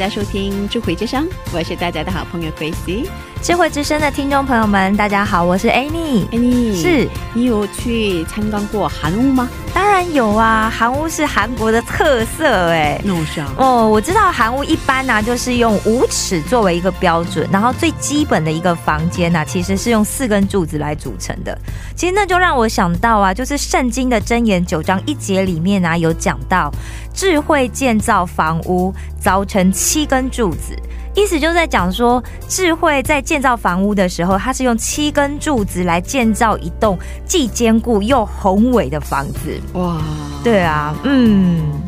[0.00, 3.06] 家收听智慧之声，我是大家的好朋友 Gracie。
[3.42, 6.26] 智慧之声的听众朋友们，大家好，我是 Annie。
[6.30, 9.46] Annie 是你有去参观过韩屋吗？
[9.72, 13.00] 当然有啊，韩屋是韩国的特色哎。
[13.04, 21.56] 那我是啊，哦，我知道韩屋一般呢、就是用五尺作为一个标准，然后最基本的一个房间呢、其实是用四根柱子来组成的。
[21.94, 26.70] 其实那就让我想到啊，就是圣经的箴言九章一节里面啊，有讲到
[27.14, 30.76] 智慧建造房屋，凿成七根柱子。
[31.14, 39.60] 意思就在讲说，智慧在建造房屋的时候，它是用七根柱子来建造一栋既坚固又宏伟的房子。
[39.74, 40.00] 哇，
[40.44, 41.80] 对啊，嗯，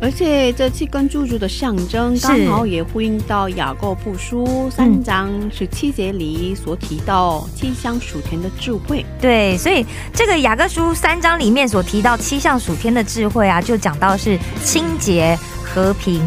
[0.00, 9.04] 而且这七根柱子的象征，是刚好也呼应到雅各布书三章十七节里所提到七项属天的智慧。
[9.20, 16.22] 对，所以这个雅各书三章里面所提到七项属天的智慧啊，就讲到是清洁、和平、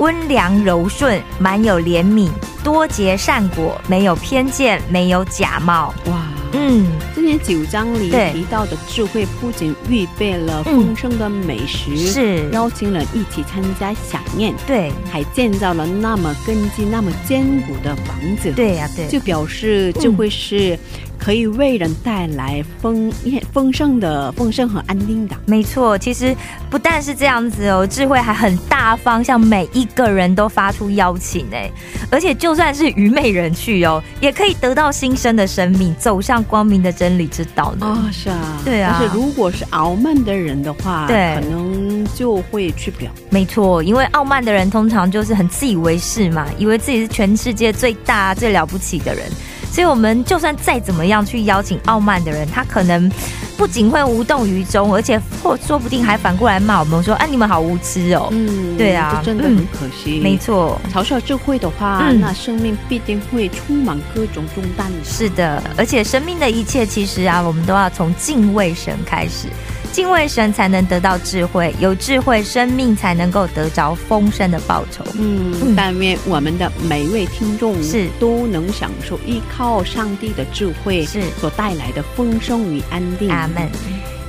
[0.00, 2.30] 温良、柔顺、满有怜悯、
[2.64, 5.94] 多结善果、没有偏见、没有假冒。
[6.06, 12.48] 哇，嗯，今年九章里提到的智慧，不仅预备了丰盛的美食，是。
[12.50, 20.78] 邀请人一起参加享宴，对，还建造了那么根基那么坚固的房子，，对呀、对，就表示智慧是
[21.20, 23.12] 可以为人带来丰
[23.52, 25.36] 丰盛的丰盛和安定的。
[25.44, 26.34] 没错，其实
[26.70, 31.70] 不但是这样子哦，智慧还很大方，向每一个人都发出邀请哎，
[32.10, 37.86] 而且就算是愚昧人去哦，也可以得到新生的生命，走向光明的真理之道呢。
[37.86, 43.10] 啊、是啊，对啊但是如果是傲慢的人的话，对可能就会去不了。
[43.28, 49.24] 没错，因为傲慢的人通常就是很自以为是嘛，以为自己是全世界最大、最了不起的人。
[49.72, 53.10] 所以，我们就算再怎么样去邀请傲慢的人，他可能
[53.56, 58.28] 不仅会无动于衷，而且或说不定还反过来骂我们说：“啊，你们好无知哦。
[58.32, 60.18] 嗯，对啊这真的很可惜。
[60.20, 64.90] 没错，嘲笑智慧的话，嗯那生命必定会充满各种重担。
[65.04, 69.46] 是的，而且生命的一切，其实啊，我们都要从敬畏神开始。
[69.92, 75.04] 敬畏神才能得到智慧，有智慧，生命才能够得着丰盛的报酬。
[75.14, 83.30] 嗯，嗯但愿我们的每一位听众是都能享受依靠上帝的智慧是所带来的丰盛与安定。
[83.30, 83.68] 阿门。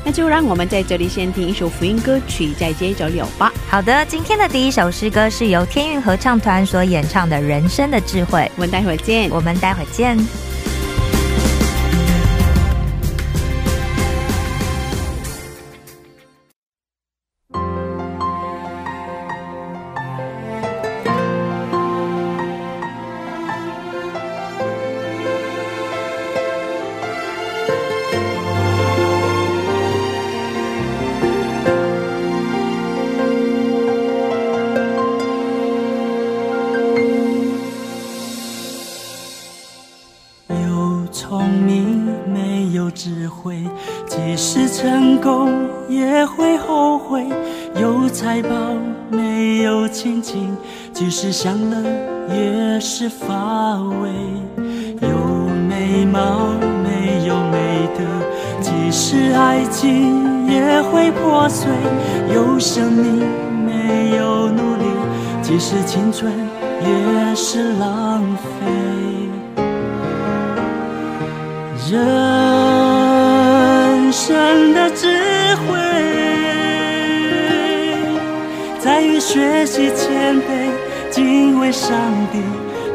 [0.03, 3.53] 那就让我们在这里先听一首福音歌曲，再接着聊吧。
[3.69, 9.29] 好的，今天的第一首诗歌是由天韵合唱团所演唱的《人生的智慧》，我们待会儿见。
[9.29, 10.17] 我们待会儿见。
[51.03, 51.75] 即使享乐
[52.29, 54.07] 也是乏味；
[55.01, 55.07] 有
[55.67, 56.53] 美貌
[56.83, 58.03] 没有美德，
[58.61, 61.67] 即使爱情也会破碎；
[62.31, 63.25] 有生命
[63.65, 64.85] 没有努力，
[65.41, 66.31] 即使青春
[66.81, 68.51] 也是浪费。
[71.89, 71.97] 人
[74.13, 75.07] 生的智
[75.65, 75.79] 慧，
[78.79, 80.69] 在于学习谦卑，
[81.11, 81.91] 敬畏上
[82.31, 82.39] 帝，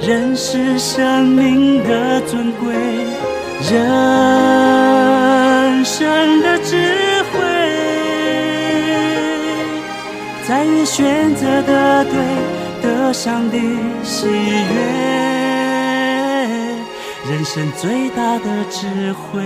[0.01, 2.75] 认识生命的尊贵。
[3.71, 3.75] 人
[5.85, 6.77] 生的智
[7.33, 7.39] 慧，
[10.47, 12.13] 在于选择的对，
[12.83, 13.61] 得上帝
[14.03, 14.77] 喜悦。
[17.29, 19.43] 人生最大的智慧。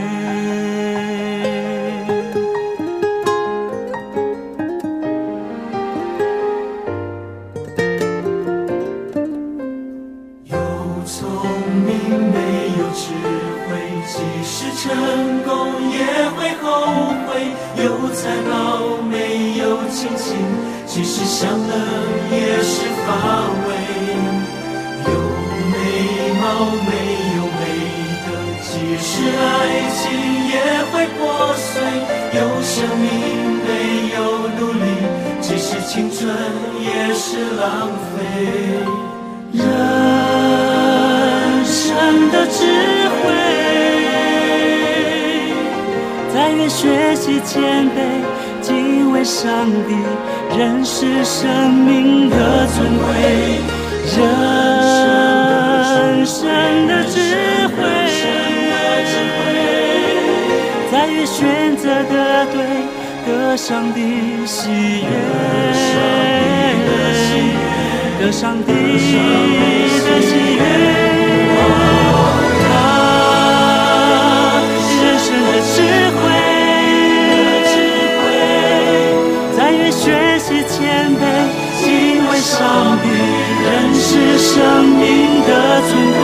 [32.62, 33.08] 生命
[33.64, 33.68] 没
[34.14, 34.18] 有
[34.58, 34.84] 努力，
[35.40, 36.18] 即使青春
[36.80, 37.26] 也是
[37.56, 38.16] 浪费。
[39.52, 39.64] 人
[41.64, 42.58] 生的智
[43.16, 43.22] 慧，
[46.32, 47.96] 在于学习谦卑，
[48.60, 49.96] 敬畏上帝，
[50.56, 53.06] 认识生命的尊贵。
[54.16, 54.18] 人
[56.26, 56.38] 生
[56.86, 57.18] 的智
[57.68, 57.78] 慧，
[61.26, 62.62] 选择的对，
[63.26, 64.00] 得上帝
[64.46, 64.70] 喜
[65.02, 65.10] 悦。
[68.20, 70.62] 得上帝的喜悦，
[72.68, 72.76] 啊，
[75.00, 75.74] 人生的智
[76.12, 76.22] 慧，
[79.56, 80.04] 在于学
[80.38, 80.78] 习谦
[81.16, 81.18] 卑，
[81.80, 81.88] 敬
[82.28, 82.54] 畏上
[83.02, 83.04] 帝，
[83.64, 84.06] 认识
[84.36, 84.52] 生
[84.84, 85.00] 命
[85.48, 85.50] 的
[85.88, 86.22] 尊贵，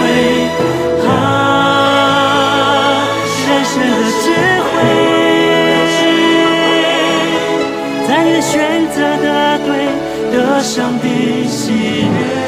[10.56, 11.70] 家乡的喜
[12.06, 12.45] 悦。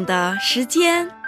[0.00, 1.21] 的时间。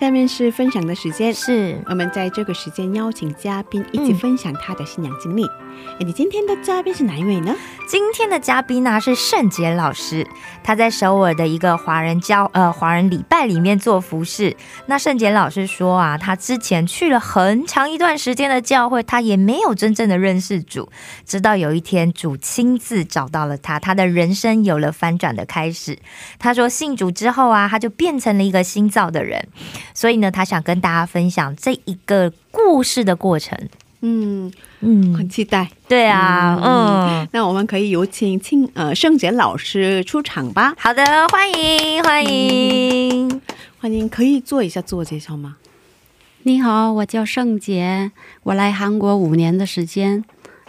[0.00, 5.46] 下面是分享的时间，是我们在这个时间邀请嘉宾一起分享他的信仰经历。
[5.46, 7.54] 哎、你今天的嘉宾是哪一位呢？
[7.88, 10.26] 今天的嘉宾呢是圣杰老师，
[10.62, 14.56] 他在首尔的一个华人教呃华人礼拜里面做服饰。
[14.86, 20.90] 那圣杰老师说啊，他之前去了很长一段时间的教会，他也没有真正的认识主，
[21.24, 25.98] 直到有一天主亲自找到了他，他的人生有了翻转的开始。
[26.38, 29.48] 他说信主之后啊，他就变成了一个新造的人，
[29.92, 33.58] 所以呢，他想跟大家分享这一个故事的过程。
[34.06, 35.70] 嗯，嗯很，期待。
[35.88, 37.28] 对啊，嗯。
[37.32, 40.74] 那我们可以有请庆呃圣杰老师出场吧。
[40.78, 43.40] 好的，欢迎欢迎。
[43.80, 45.56] 欢迎，可以做一下自我介绍吗？
[46.42, 50.22] 你好，我叫圣杰，我来韩国五年的时间，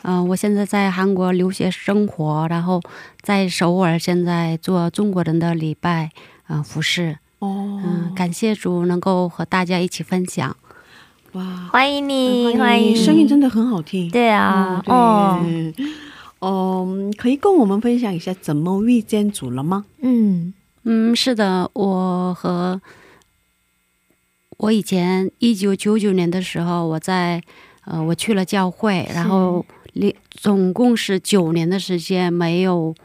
[0.03, 2.81] 嗯、我现在在韩国留学生活，然后
[3.19, 6.11] 在首尔现在做中国人的礼拜，
[6.47, 10.55] 嗯、服饰，哦，嗯、感谢主能够和大家一起分享。
[11.33, 14.09] 哇，欢迎你，欢迎，欢声音真的很好听。
[14.09, 15.39] 对啊，哦。
[16.39, 19.85] 哦，嗯，可以跟我们分享一下怎么遇见主了吗？
[20.01, 20.53] 嗯。
[20.83, 22.79] 嗯，是的，我和
[24.57, 27.41] 我以前一九九九年的时候，我在
[27.85, 32.95] 呃，我去了教会，然后连总共是九年的时间没有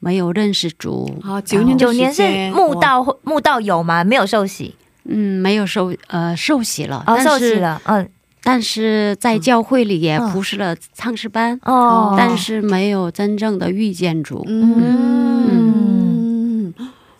[0.00, 4.02] 没有认识主，好，九年九年是慕道慕道有吗？
[4.02, 4.74] 没有受洗？
[5.04, 8.08] 嗯，没有受呃受洗了，哦，但是受洗了，嗯。
[8.42, 10.28] 但是在教会里也嗯。
[10.30, 14.42] 服侍了唱诗班，哦，但是没有真正的遇见主。
[14.48, 14.72] 嗯，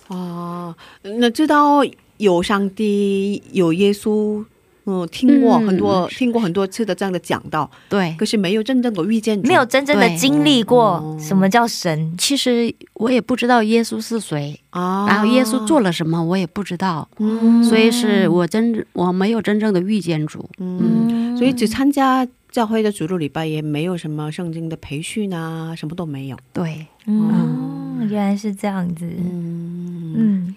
[0.08, 1.82] 啊，那知道
[2.16, 4.42] 有上帝有耶稣，
[4.84, 5.66] 嗯，听过嗯。
[5.66, 20.48] 很多、是听过很多次的这样的讲道，对，可是没有真正的遇见，没有真正的经历过哦什么叫神，其实我也不知道耶稣是谁，啊，然后耶稣做了什么我也不知道，嗯，所以是我真我没有真正的遇见主。
[20.58, 26.36] 嗯，所以只参加教会的主日礼拜，也没有什么圣经的培训啊，什么都没有。
[26.52, 30.14] 对，嗯，原来是这样子，嗯。
[30.16, 30.54] 嗯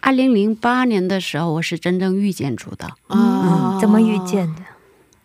[0.00, 2.86] 二零零八年的时候，我是真正遇见主的。
[3.08, 3.74] 啊。
[3.74, 4.62] 嗯，怎么遇见的？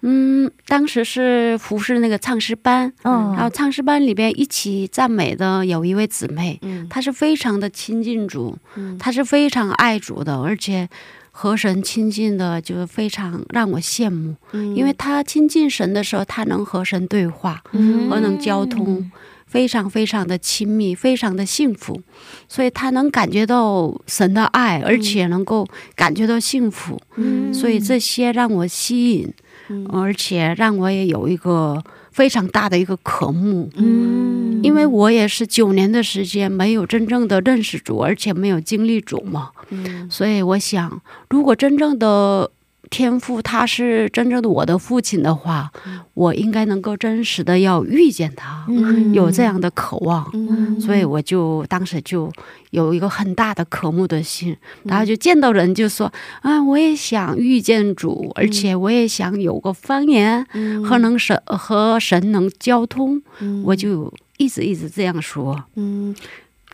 [0.04, 6.88] 嗯，当时是服侍那个唱诗班，嗯，然后唱诗班里边一起赞美的有一位姊妹，嗯。
[6.90, 8.98] 她是非常的亲近主，嗯。
[8.98, 10.90] 她是非常爱主的，而且，
[11.30, 14.75] 和神亲近的，就是非常让我羡慕，嗯。
[14.75, 18.10] 因为她亲近神的时候，她能和神对话，嗯。
[18.10, 19.12] 和能交通，
[19.51, 22.01] 非常非常的亲密，非常的幸福，
[22.48, 27.53] 所以他能感觉到神的爱，而且能够感觉到幸福，嗯。
[27.53, 29.34] 所以这些让我吸引，
[29.67, 33.70] 嗯而且让我也有一个非常大的一个渴慕。
[33.75, 40.10] 嗯，因为我也是九年的时间没有真正的认识主，而且没有经历主嘛，嗯。
[40.10, 42.50] 所以我想，如果真正的
[42.90, 45.72] 天父他是真正的我的父亲的话，
[46.14, 49.14] 我应该能够真实的要遇见他，嗯。
[49.14, 50.30] 有这样的渴望。
[50.34, 50.80] 嗯。
[50.82, 52.30] 所以我就当时就
[52.72, 56.12] 有一个很大的渴慕的心，然后就见到人就说
[56.42, 60.46] 啊，我也想遇见主，而且我也想有个方言
[60.84, 63.22] 和能神和神能交通，
[63.64, 65.64] 我就一直一直这样说。
[65.76, 66.14] 嗯。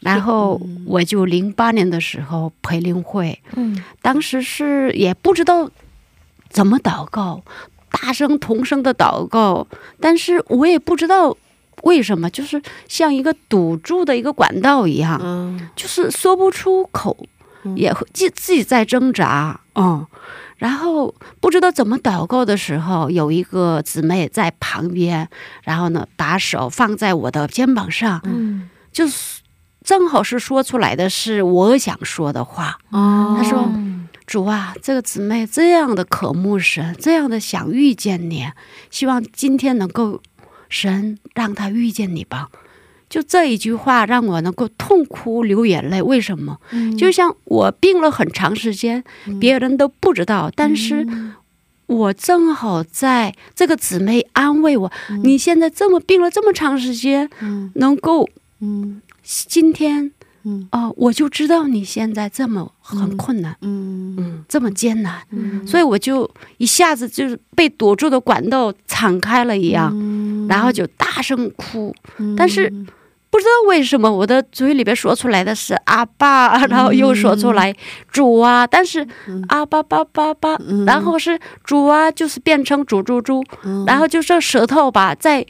[0.01, 3.83] 然后我就零八年的时候培灵会，嗯。
[4.01, 5.69] 当时是也不知道
[6.49, 7.43] 怎么祷告，
[7.89, 9.67] 大声同声的祷告，
[9.99, 11.35] 但是我也不知道
[11.83, 17.15] 为什么，就是像一个堵住的一个管道一样，嗯就是说不出口，
[17.75, 20.05] 也会自自己在挣扎，嗯。
[20.57, 25.29] 然后不知道怎么祷告的时候，有一个姊妹在旁边，
[25.61, 29.41] 然后呢，把手放在我的肩膀上，嗯就是
[29.83, 32.79] 正好是说出来的是我想说的话。
[32.89, 33.71] 哦她说
[34.27, 38.45] 主啊，这个姊妹这样的渴慕神，这样的想遇见你，
[38.91, 40.21] 希望今天能够
[40.67, 42.49] 神让她遇见你吧。
[43.09, 46.01] 就这一句话让我能够痛哭流眼泪。
[46.01, 46.59] 为什么？
[46.97, 49.01] 就像我病了很长时间，
[49.39, 51.07] 别人都不知道，但是
[51.85, 54.91] 我正好在这个姊妹安慰我：
[55.23, 58.27] 你现在这么病了这么长时间，嗯能够
[58.59, 60.11] 嗯今天
[60.47, 60.67] 嗯。
[60.71, 63.55] 哦、我就知道你现在这么很困难。
[63.61, 64.15] 嗯。
[64.17, 65.65] 嗯，这么艰难，嗯。
[65.67, 70.47] 所以我就一下子就是被堵住的管道敞开了一样，嗯。
[70.47, 71.93] 然后就大声哭。
[72.37, 72.69] 但是
[73.29, 77.75] 不知道为什么我的嘴里边说出来的是阿爸，然后又说出来
[78.09, 79.05] 主啊，但是
[79.49, 83.43] 阿爸爸爸爸，然后是主啊，就是变成主猪猪，
[83.85, 85.45] 然后就这舌头吧在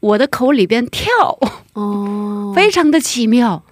[0.00, 1.10] 我的口里边跳，
[1.72, 2.52] 哦。
[2.54, 3.64] 非常的奇妙。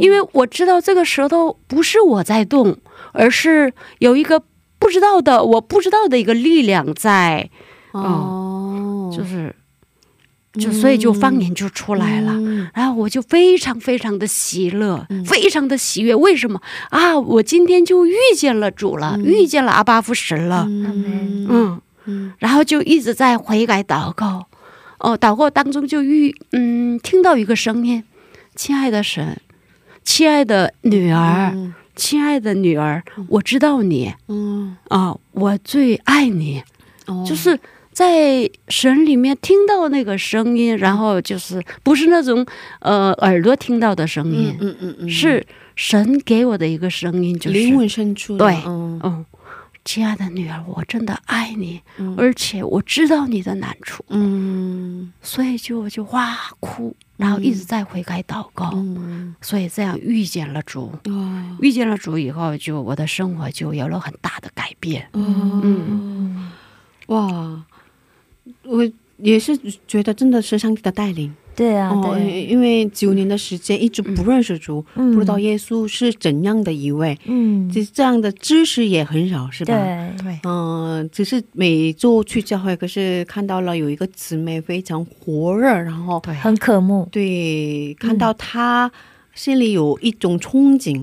[0.00, 2.76] 因为我知道这个舌头不是我在动，
[3.12, 4.42] 而是有一个
[4.78, 7.50] 不知道的、我不知道的一个力量在，
[7.92, 9.54] 哦就是，
[10.54, 12.32] 就所以就方言就出来了。
[12.32, 16.14] 嗯然后我就非常非常的喜乐，非常的喜悦。
[16.14, 17.18] 为什么啊？
[17.18, 20.66] 我今天就遇见了主了，遇见了阿巴夫神了。
[20.68, 24.46] 嗯嗯，嗯然后就一直在悔改祷告。
[24.98, 28.02] 哦，祷告当中就遇嗯听到一个声音
[28.56, 29.40] ：“亲爱的神，
[30.06, 31.74] 亲爱的女儿，嗯。
[31.94, 34.76] 亲爱的女儿，我知道你嗯。
[34.88, 36.62] 啊，我最爱你。”
[37.06, 37.24] 哦。
[37.26, 37.58] 就是
[37.90, 42.46] 在神里面听到那个声音，然后就是不是那种
[42.80, 45.44] 呃耳朵听到的声音，嗯嗯嗯是
[45.74, 47.56] 神给我的一个声音，就是。
[47.58, 49.00] 灵魂深处对嗯。
[49.02, 49.24] 嗯，
[49.86, 52.16] 亲爱的女儿，我真的爱你，嗯。
[52.18, 55.12] 而且我知道你的难处，嗯。
[55.22, 59.34] 所以就就哇哭，然后一直在悔改祷告，嗯。
[59.40, 61.56] 所以这样遇见了主，哦。
[61.60, 65.08] 遇见了主以后，就我的生活就有了很大的改变。
[65.12, 66.50] 嗯。
[67.06, 67.64] 哇，
[68.64, 75.14] 我也是觉得真的是上帝的带领对啊，哦，对，因为九年的时间一直不认识主，嗯。
[75.14, 79.72] 不知道耶稣是怎样的一位，嗯，这这样的知识也很少，是吧？
[79.72, 88.92] 对，对，嗯、只是每周去教会，可是看到了有一个姊妹非常火热，然后对，很渴慕，对看到她
[89.34, 91.02] 心里有一种憧憬，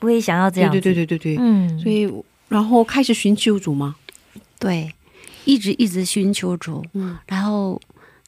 [0.00, 2.12] 我也想要这样，对对对对对对，嗯，所以
[2.48, 3.94] 然后开始寻求主嘛，
[4.58, 4.90] 对，
[5.44, 7.16] 一直一直寻求主，嗯。
[7.26, 7.80] 然后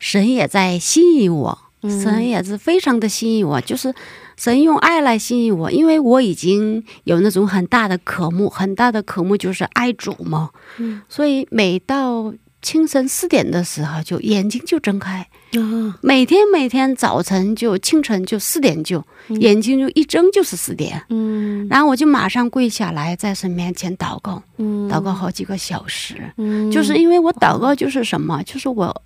[0.04, 2.02] 神也在吸引我，嗯。
[2.02, 3.94] 神也是非常的吸引我，就是
[4.36, 11.00] 神用爱来吸引我，因为我已经有那种很大的渴慕，很大的渴慕就是爱主嘛，嗯。
[11.08, 19.02] 所以每到清晨四点的时候，就眼睛就睁开，啊，每天每天早晨就清晨就四点就、
[19.40, 21.66] 眼睛就一睁就是四点，嗯。
[21.70, 24.86] 然后我就马上跪下来在神面前祷告，嗯。
[24.86, 26.16] 祷告好几个小时。
[26.36, 26.70] 嗯。
[26.70, 29.02] 就是因为我祷告就是什么，就是我，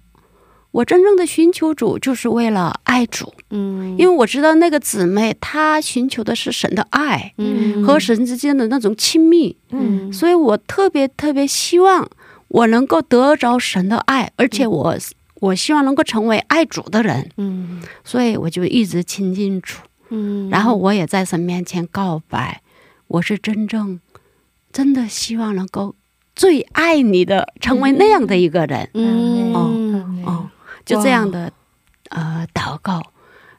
[0.71, 3.97] 我真正的寻求主，就是为了爱主，嗯。
[3.99, 7.83] 因为我知道那个姊妹她寻求的是神的爱嗯。
[7.85, 10.13] 和神之间的那种亲密，嗯。
[10.13, 12.09] 所以我特别特别希望
[12.49, 14.97] 我能够得着神的爱，而且我
[15.41, 17.81] 我希望能够成为爱主的人，嗯。
[18.05, 19.79] 所以我就一直亲近主，
[20.11, 20.51] 嗯。
[20.51, 22.61] 然后我也在神面前告白，
[23.07, 24.01] 我是真正
[24.71, 25.95] 真的希望能够
[26.37, 28.91] 最爱你的，成为那样的一个人。
[28.93, 29.53] 嗯。
[29.55, 30.51] 嗯哦，
[30.89, 31.53] 就这样的
[32.09, 33.03] 呃祷告，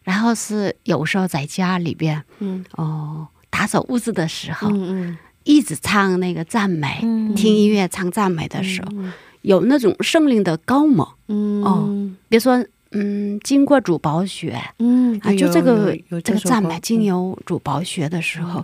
[0.04, 2.66] 然后是有时候在家里边嗯。
[2.72, 7.34] 哦打扫屋子的时候，嗯一直唱那个赞美，嗯。
[7.36, 11.08] 听音乐唱赞美的时候，嗯有那种圣灵的高猛。
[11.28, 11.64] 嗯。
[11.64, 11.90] 哦
[12.30, 18.64] 比如说，嗯，经过主宝血嗯啊，就这个这个赞美经由主宝血的时候，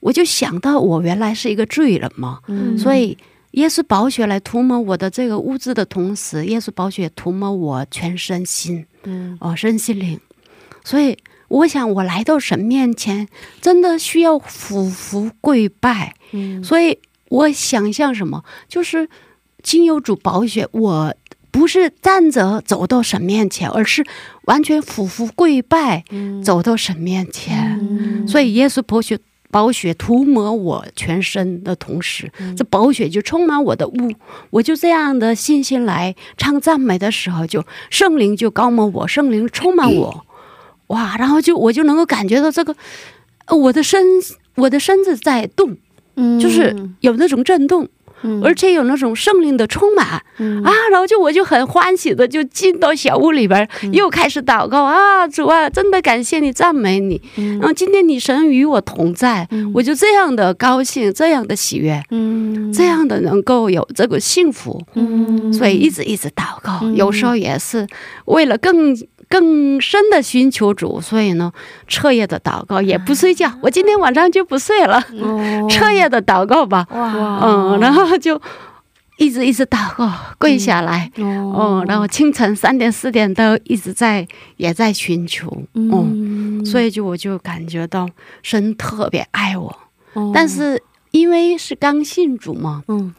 [0.00, 2.76] 我就想到我原来是一个罪人嘛，嗯。
[2.76, 3.16] 所以
[3.56, 10.20] 耶稣宝血来涂抹我的这个物质的同时，耶稣宝血涂抹我全身心嗯哦，身心灵。
[10.84, 11.16] 所以
[11.48, 13.28] 我想，我来到神面前，
[13.60, 16.14] 真的需要俯伏跪拜。
[16.32, 16.98] 嗯所以
[17.28, 19.08] 我想象什么，就是
[19.62, 21.14] 经由主宝血，我
[21.50, 24.04] 不是站着走到神面前，而是
[24.44, 27.78] 完全俯伏跪拜，嗯走到神面前。
[27.80, 29.18] 嗯所以耶稣宝血
[29.50, 32.54] 宝血涂抹我全身的同时，嗯。
[32.56, 34.12] 这宝血就充满我的屋，
[34.50, 40.24] 我就这样的信心来唱赞美的时候，就圣灵就高抹我，圣灵充满我，
[40.88, 41.16] 哇！
[41.18, 42.74] 然后就我就能够感觉到这个，
[43.46, 44.04] 呃我的身
[44.56, 45.76] 我的身子在动，
[46.16, 46.38] 嗯。
[46.38, 47.88] 就是有那种震动，
[48.22, 48.40] 嗯。
[48.44, 50.22] 而且有那种圣灵的充满。
[50.38, 50.62] 嗯。
[50.62, 57.20] 啊，然后就我就很欢喜的就进到小屋里边又开始祷告啊，主啊，真的感谢你，赞美你。
[57.36, 57.58] 嗯。
[57.58, 59.70] 然后今天你神与我同在，嗯。
[59.74, 62.72] 我就这样的高兴，这样的喜悦，嗯。
[62.72, 65.52] 这样的能够有这个幸福，嗯。
[65.52, 66.94] 所以一直一直祷告，嗯。
[66.96, 67.86] 有时候也是
[68.26, 68.96] 为了更。
[69.28, 71.52] 更深的寻求主，所以呢，
[71.86, 73.52] 彻夜的祷告也不睡觉。
[73.62, 75.66] 我今天晚上就不睡了，哦。
[75.70, 76.86] 彻夜的祷告吧。
[76.90, 78.40] 哇，嗯，然后就
[79.18, 81.24] 一直一直祷告，跪下来，哦。
[81.54, 85.48] 哦，然后清晨三点四点都一直在也在寻求，
[85.90, 86.64] 哦，嗯。
[86.64, 88.08] 所以就我就感觉到
[88.42, 89.76] 神特别爱我，
[90.12, 90.30] 哦。
[90.34, 93.14] 但是因为是刚信主嘛，嗯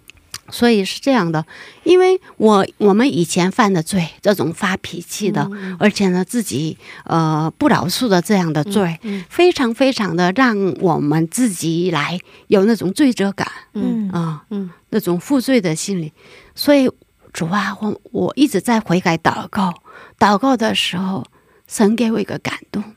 [0.50, 1.46] 所以是这样的，
[1.84, 5.76] 因为我我们以前犯的罪，这种发脾气的，嗯。
[5.80, 14.46] 而且呢自己呃不饶恕的这样的罪，嗯非常非常的让我们自己来有那种罪责感嗯啊。
[14.50, 14.70] 嗯。
[14.90, 16.14] 那种负罪的心理，
[16.56, 16.90] 所以
[17.34, 19.82] 主啊，我我一直在悔改祷告，
[20.18, 21.26] 祷告的时候，
[21.68, 22.96] 神给我一个感动，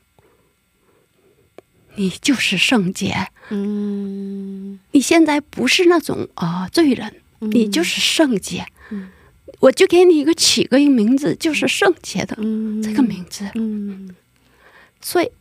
[1.95, 4.79] 你就是圣洁，嗯。
[4.93, 9.09] 你现在不是那种啊、呃罪人，你就是圣洁，嗯。
[9.59, 12.81] 我就给你一个起个名字，就是圣洁的、嗯。
[12.81, 14.15] 这个名字，嗯。
[15.01, 15.31] 所以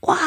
[0.00, 0.18] 哇，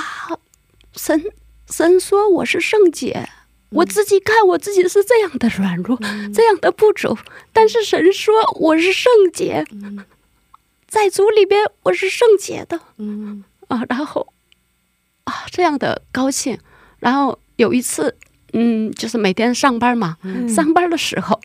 [0.93, 1.23] 神
[1.69, 3.29] 神说我是圣洁。
[3.69, 5.97] 我自己看我自己是这样的软弱，
[6.31, 7.17] 这样的不足，
[7.51, 9.65] 但是神说我是圣洁，
[10.87, 13.43] 在主里边我是圣洁的嗯。
[13.69, 14.31] 啊，然后
[15.23, 16.59] 啊这样的高兴，
[16.99, 18.15] 然后有一次，
[18.53, 20.47] 嗯，就是每天上班嘛，嗯。
[20.47, 21.39] 上班的时候，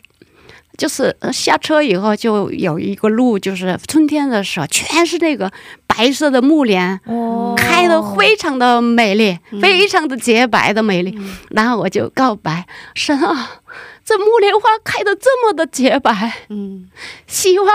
[0.77, 5.51] 就是呃下车以后就有一个路，就是春天的时候，全是那个
[5.87, 7.53] 白色的木莲，哦。
[7.57, 11.17] 开的非常的美丽，非常的洁白的美丽。
[11.49, 13.61] 然后我就告白神啊，
[14.05, 16.89] 这木莲花开的这么的洁白，嗯。
[17.27, 17.67] 希望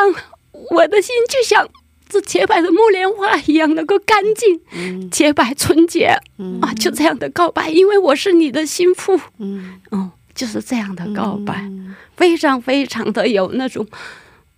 [0.70, 1.66] 我的心就像
[2.08, 5.10] 这洁白的木莲花一样，能够干净、嗯。
[5.10, 6.60] 洁白、纯洁嗯。
[6.60, 6.72] 啊！
[6.74, 9.18] 就这样的告白，因为我是你的心腹。
[9.38, 9.80] 嗯。
[9.90, 11.94] 哦，就是这样的告白，嗯。
[12.16, 13.86] 非常非常的有那种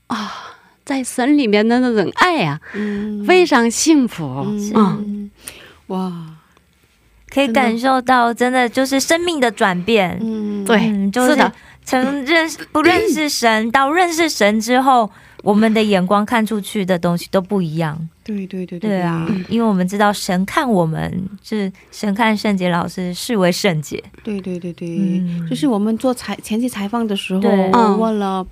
[0.08, 0.32] 啊，
[0.84, 3.24] 在神里面的那种爱啊，嗯。
[3.24, 4.24] 非常幸福。
[4.46, 4.72] 嗯。
[4.74, 5.30] 嗯。
[5.86, 6.12] 哇。
[7.28, 10.18] 可以感受到，真的就是生命的转变。
[10.22, 10.78] 嗯对
[11.12, 11.52] 是的
[11.86, 15.10] 从认识不认识神到认识神之后，
[15.42, 17.96] 我们的眼光看出去的东西都不一样。
[18.24, 24.02] 对对对对啊，因为我们知道神看我们是神看圣洁老师视为圣洁。
[24.24, 28.46] 对对对对，嗯就是我们做采前期采访的时候，我嗯问了。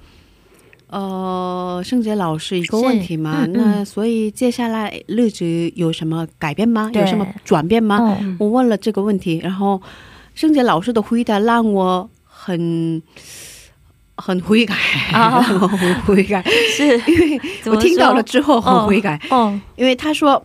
[0.89, 5.45] 呃，圣洁老师一个问题嘛，嗯嗯那所以接下来日子
[5.75, 6.89] 有什么改变吗？
[6.95, 8.17] 有什么转变吗？
[8.21, 9.83] 嗯我问了这个问题，然后
[10.37, 12.09] 圣洁老师的回答让我
[12.45, 13.03] 很
[14.17, 14.75] 很悔改，
[15.13, 15.41] 啊。
[15.43, 16.43] 很悔改，
[16.77, 20.45] 是，因为我听到了之后很悔改，哦，因为他说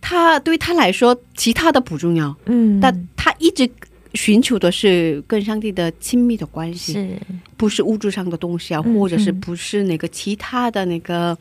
[0.00, 3.68] 他对他来说其他的不重要，嗯，但他一直
[4.14, 7.18] 寻求的是跟上帝的亲密的关系，是。
[7.56, 9.40] 不是物质上的东西啊，嗯或者是嗯。
[9.40, 11.36] 不是那个其他的那个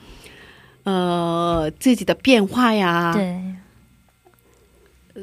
[0.83, 3.13] 呃自己的变化呀？
[3.13, 3.41] 对，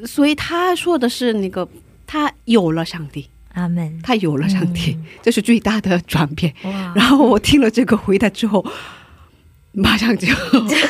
[0.07, 1.67] 所以他说的是那个
[2.07, 4.01] 他有了上帝，阿门。
[4.03, 5.05] 他有了上帝，嗯。
[5.23, 6.53] 这是最大的转变。
[6.95, 8.65] 然后我听了这个回答之后，
[9.73, 10.29] 马上就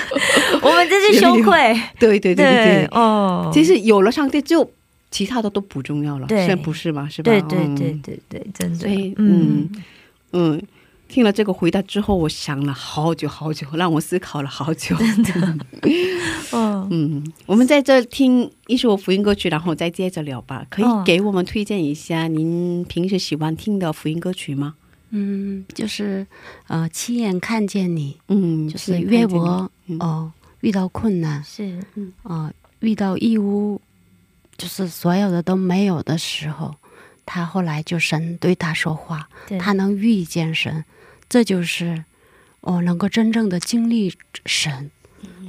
[0.62, 4.70] 我们真是羞愧， 对对对对对，哦，其实有了上帝就
[5.10, 6.38] 其他的都不重要了，对。
[6.38, 7.30] 虽然不是嘛，是吧？
[7.30, 7.74] 对对嗯。
[7.76, 8.78] 对对对，真的。
[8.78, 9.68] 所以，嗯
[10.32, 10.62] 嗯，
[11.10, 14.96] 听了这个回答之后，我想了好久好久，让我思考了好久。
[16.52, 20.64] 嗯， 嗯，我们在这听一首福音歌曲，然后再接着聊吧。
[20.70, 24.76] 可以哦给我们推荐一下您平时喜欢听的福音歌曲吗？
[25.10, 26.24] 嗯，就是
[26.68, 33.80] 呃，亲眼看见你，嗯，就是约伯嗯哦、遇到困难是，嗯啊、遇到义乌，
[34.56, 36.76] 就是所有的都没有的时候，
[37.26, 40.84] 他后来就神对他说话，他能遇见神，
[41.30, 42.04] 这就是
[42.60, 44.12] 我，能够真正的经历
[44.44, 44.90] 神。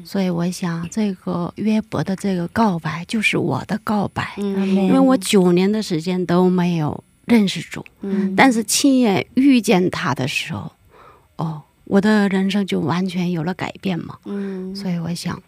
[0.03, 4.67] 所以我想，这个约伯的这个告白就是我的告白，嗯。
[4.67, 8.35] 因为我九年的时间都没有认识主，嗯。
[8.35, 10.71] 但是亲眼遇见他的时候，
[11.37, 14.17] 哦，我的人生就完全有了改变嘛。
[14.25, 14.75] 嗯。
[14.75, 15.41] 所以我想，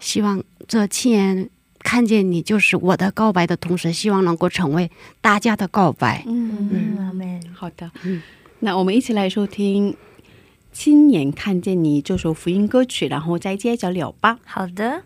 [0.00, 1.48] 希望这亲眼
[1.80, 4.90] 看见你，就是我的告白的同时，希望能够成为
[5.20, 6.24] 大家的告白。
[6.26, 6.68] 嗯。
[6.72, 7.40] 嗯，阿门。
[7.54, 8.20] 好的，嗯
[8.64, 9.92] 那我们一起来收听
[10.72, 14.38] 《亲眼看见你》这首福音歌曲，然后再接着聊吧。
[14.44, 15.02] 好的，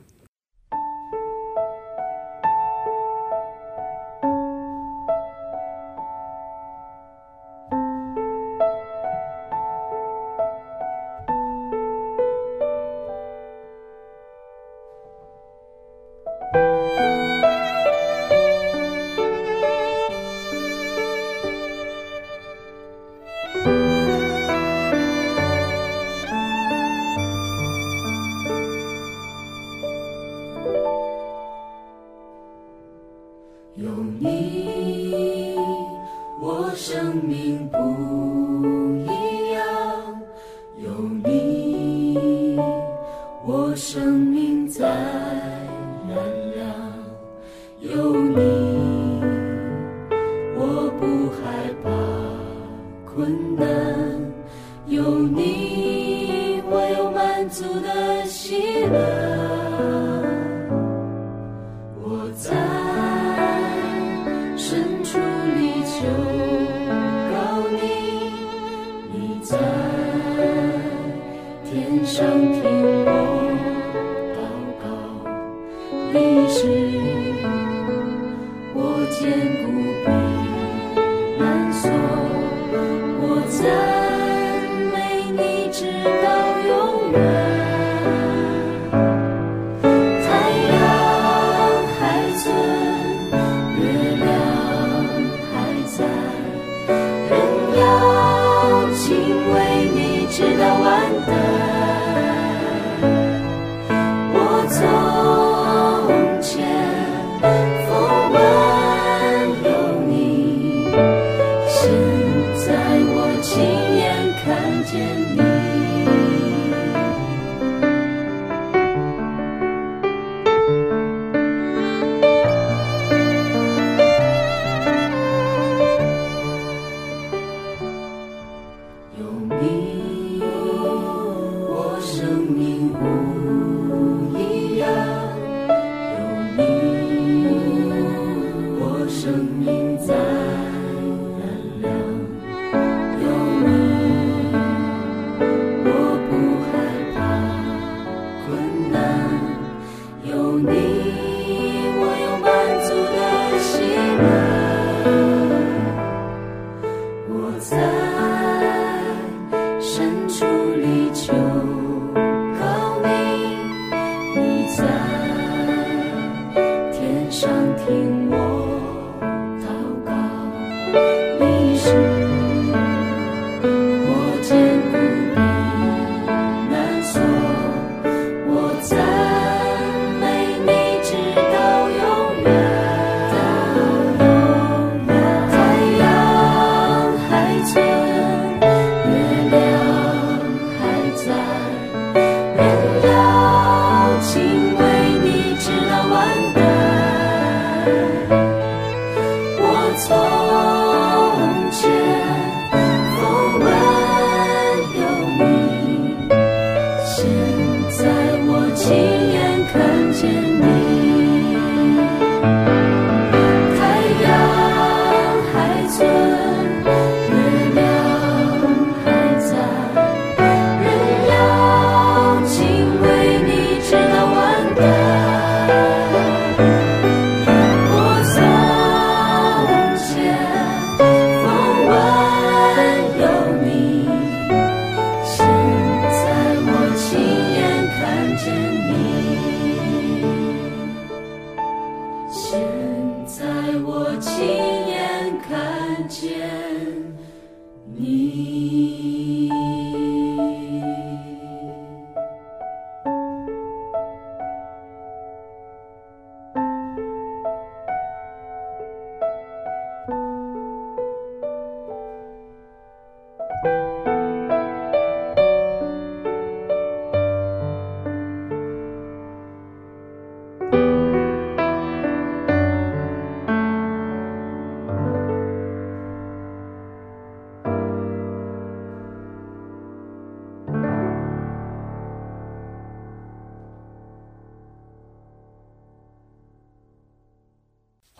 [199.98, 202.15] 从前。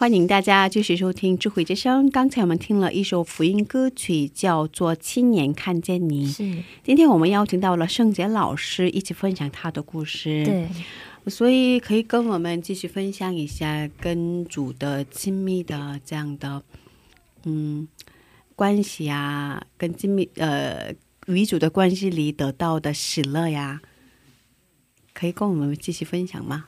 [0.07, 2.07] 欢迎大家继续收听《智慧之声》。
[2.13, 6.29] 刚才我们听了一首福音歌曲，叫做《亲眼看见你》。
[6.33, 10.69] 是今天我们邀请到了圣杰老师，一起分享他的故事。，对，
[11.27, 16.63] 所以可以跟我们继续分享一下跟主的亲密的这样的
[17.43, 17.89] 嗯
[18.55, 20.95] 关系啊，跟亲密呃
[21.27, 23.81] 与主的关系里得到的喜乐呀，
[25.13, 26.67] 可以跟我们继续分享吗？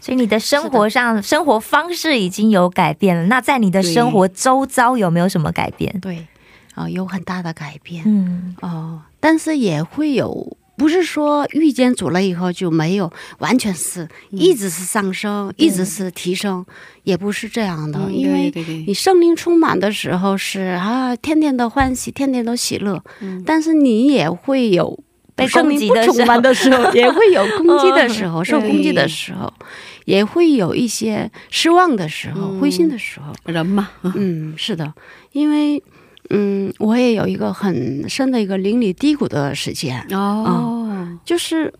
[0.00, 3.24] 所以你的生活上生活方式已经有改变了。
[3.26, 5.98] 那在你的生活周遭有没有什么改变？
[6.00, 6.26] 对，
[6.74, 8.04] 啊、有很大的改变。
[8.06, 16.64] 嗯，哦，但是也会有，不是说遇见主了以后就没有，完全是一直是上升，一直是提升，
[17.02, 18.52] 也不是这样的，嗯因为
[18.86, 23.42] 你圣灵充满的时候是啊，天天都欢喜，天天都喜乐，嗯。
[23.44, 25.00] 但是你也会有
[25.38, 29.52] 被圣灵不攻击的时候充满的时候，也会有攻击的时候，嗯受攻击的时候，
[30.04, 33.32] 也会有一些失望的时候，嗯灰心的时候。
[33.50, 34.92] 人嘛，嗯，是的，
[35.32, 35.82] 因为
[36.30, 41.72] 嗯，我也有一个很深的一个邻里低谷的时间，哦，就是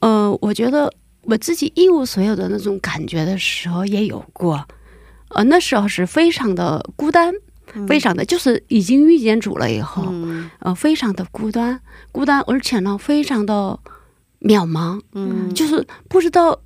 [0.00, 0.92] 呃，我觉得
[1.22, 4.66] 我自己一无所有的那种感觉的时候也有过，
[5.30, 7.32] 呃，那时候是非常的孤单，
[7.86, 10.50] 非常的就是已经遇见主了以后，嗯。
[10.60, 11.80] 呃，非常的孤单，
[12.12, 13.78] 孤单，而且呢，非常的
[14.40, 15.52] 渺茫，嗯。
[15.54, 16.58] 就是不知道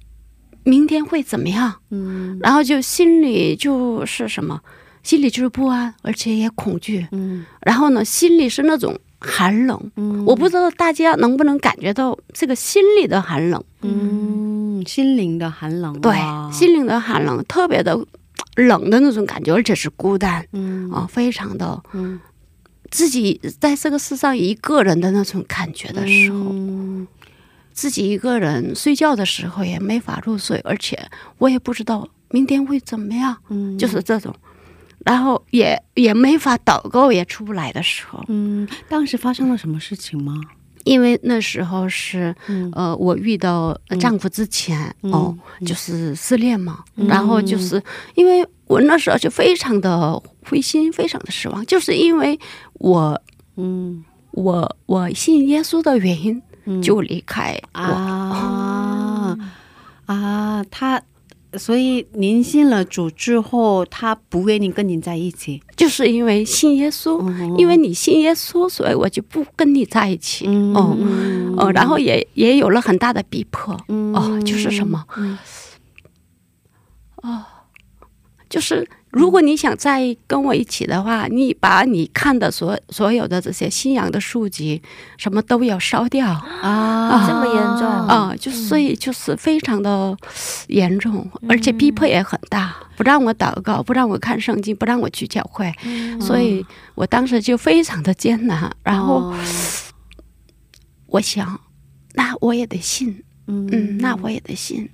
[0.64, 2.38] 明天会怎么样，嗯。
[2.40, 4.60] 然后就心里就是什么，
[5.02, 7.44] 心里就是不安，而且也恐惧，嗯。
[7.62, 9.90] 然后呢，心里是那种寒冷。
[9.96, 10.24] 嗯。
[10.26, 16.14] 我不知道大家能不能感觉到这个心里的寒冷，嗯，心灵的寒冷，对，
[16.52, 17.98] 心灵的寒冷，特别的
[18.66, 20.90] 冷的那种感觉，而且是孤单嗯。
[20.90, 22.20] 啊，非常的嗯。
[22.90, 27.06] 自己在这个世上一个人的那种感觉的时候，嗯。
[27.72, 33.78] 自己一个人睡觉的时候也没法入睡，而且我也不知道明天会怎么样，嗯。
[33.78, 34.34] 就是这种，
[35.04, 40.40] 然后也也没法祷告，也出不来的时候，嗯，当时发生了什么事情吗？
[40.84, 42.70] 因为那时候是嗯。
[42.74, 45.12] 呃，我遇到丈夫之前、嗯。
[45.12, 47.06] 哦，就是失恋嘛，嗯。
[47.06, 47.82] 然后就是
[48.14, 52.38] 因为我那时候就非常的灰心，非常的失望，就是因为
[52.74, 53.20] 我
[53.56, 54.04] 嗯。
[54.32, 56.80] 我我信耶稣的原因嗯。
[56.80, 59.36] 就离开我，啊。
[60.06, 61.02] 啊，他。
[61.58, 70.46] 所以您信了主之后，他不愿意跟您在一起，就是因为信耶稣，嗯因为你信耶稣，所以我就不跟你在一起。
[70.46, 73.76] 嗯哦嗯哦，然后也也有了很大的逼迫。
[73.88, 75.04] 嗯哦，就是什么？
[75.16, 75.36] 嗯
[78.50, 84.82] 就是如果你想再跟我一起的话，你把你看的所所有的这些信仰的书籍，
[85.16, 86.28] 什么都要烧掉。
[86.28, 87.88] 啊这么严重。
[87.88, 90.16] 啊、就所以就是非常的
[90.66, 95.72] 严重，而且逼迫也很大，不让我祷告，不让我看圣经，不让我去教会，
[96.20, 98.70] 所以我当时就非常的艰难。
[98.82, 99.38] 然后哦。
[101.06, 101.60] 我想，
[102.14, 103.68] 那我也得信，嗯。
[103.72, 104.88] 嗯，那我也得信。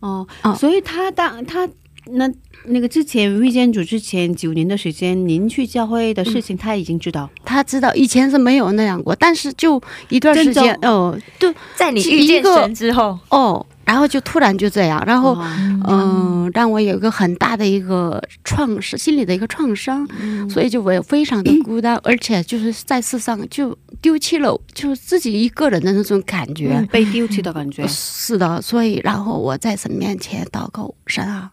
[0.00, 1.68] 哦哦所以他当他
[2.12, 2.30] 那
[2.66, 7.28] 那个之前遇见主之前九年的时间，您去教会的事情，他已经知道。
[7.44, 15.48] 他知道以前是没有那样过，但是就一段时间真哦，就在你遇见神之后，哦，然后就突然就这样，然后哦
[15.88, 26.76] 嗯、让我有一个很大的一个创伤，心理的一个创伤，嗯所以就我非常的孤单，而且就是在世上就丢弃了，就自己一个人的那种感觉。
[26.76, 27.86] 嗯被丢弃的感觉。
[27.86, 31.50] 是的，所以然后我在神面前祷告，神啊，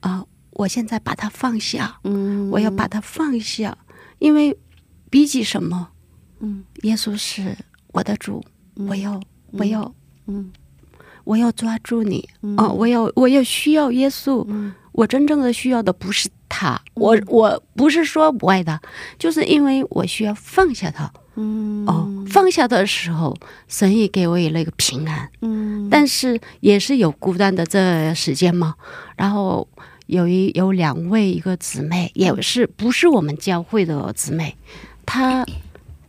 [0.00, 2.50] 啊、我现在把它放下，嗯。
[2.50, 3.76] 我要把它放下，
[4.18, 4.56] 因为
[5.08, 5.88] 比起什么，
[6.40, 7.56] 嗯，耶稣是
[7.88, 8.42] 我的主，
[8.88, 9.20] 我要
[9.52, 9.94] 我要
[10.26, 10.52] 嗯。
[11.24, 12.56] 我要抓住你嗯。
[12.58, 14.72] 哦，我要我要需要耶稣，嗯。
[14.92, 18.80] 我真正的需要的不是他，我我不是说不爱他，
[19.18, 21.86] 就是因为我需要放下他嗯。
[21.86, 23.36] 哦，放下的时候，
[23.68, 25.88] 神也给我了一个平安，嗯。
[25.88, 28.74] 但是也是有孤单的这时间嘛，
[29.16, 29.66] 然后
[30.10, 34.56] 有一有两位一个姊妹，也是不是我们教会的姊妹，
[35.06, 35.46] 她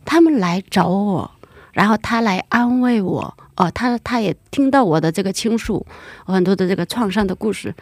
[0.04, 1.30] 他们来找我，
[1.72, 5.86] 然后她来安慰我，哦，她她也听到我的这个倾诉，
[6.24, 7.72] 很多的这个创伤的故事，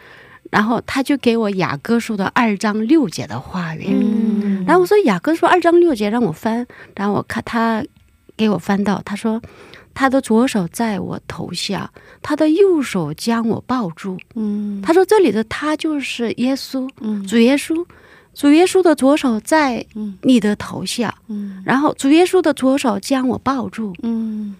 [0.51, 4.63] 然后她就给我雅各书的二章六节的话语，嗯。
[4.67, 7.83] 然后我说雅各书二章六节让我翻，然后我看她
[8.37, 9.41] 给我翻到，她说
[9.93, 14.17] 他的左手在我头下，他的右手将我抱住。
[14.35, 14.81] 嗯。
[14.81, 17.25] 他说这里的他就是耶稣，嗯。
[17.27, 17.85] 主耶稣，
[18.33, 21.61] 主耶稣的左手在嗯你的头下，嗯。
[21.65, 23.93] 然后主耶稣的左手将我抱住。
[24.03, 24.55] 嗯。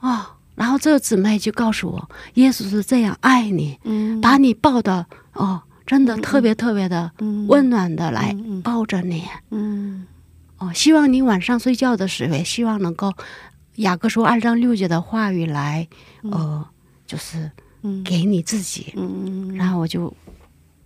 [0.00, 4.20] 哦，然后这个姊妹就告诉我，耶稣是这样爱你，嗯。
[4.20, 7.46] 把你抱的哦，真的特别特别的嗯。
[7.46, 8.34] 温暖的来
[8.64, 9.24] 抱着你。
[9.50, 10.06] 嗯。
[10.58, 13.12] 哦，希望你晚上睡觉的时候，也希望能够
[13.76, 15.86] 雅各书二章六节的话语来，
[16.30, 16.66] 呃，
[17.06, 17.50] 就是
[17.82, 18.02] 嗯。
[18.04, 18.92] 给你自己。
[18.96, 20.12] 嗯然后我就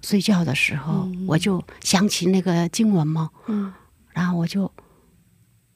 [0.02, 3.72] 睡觉的时候，嗯我就想起那个经文嘛，嗯。
[4.10, 4.70] 然后我就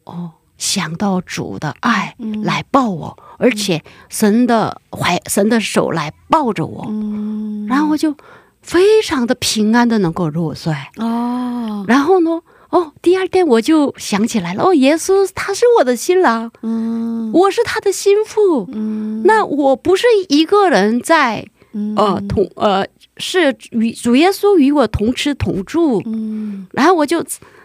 [0.04, 2.42] 哦想到主的爱嗯。
[2.42, 7.66] 来抱我，而且神的怀神的手来抱着我，嗯。
[7.66, 8.16] 然后我就
[8.60, 10.74] 非常的平安的能够入睡。
[10.96, 11.84] 哦。
[11.86, 12.40] 然后呢，
[12.74, 17.30] 哦，第二天我就想起来了，哦，耶稣他是我的新郎，嗯。
[17.32, 18.68] 我是他的心腹。
[18.72, 19.22] 嗯。
[19.24, 21.94] 那我不是一个人在嗯。
[21.96, 22.84] 呃同呃
[23.16, 26.66] 是与主耶稣与我同吃同住，嗯。
[26.72, 27.24] 然后我就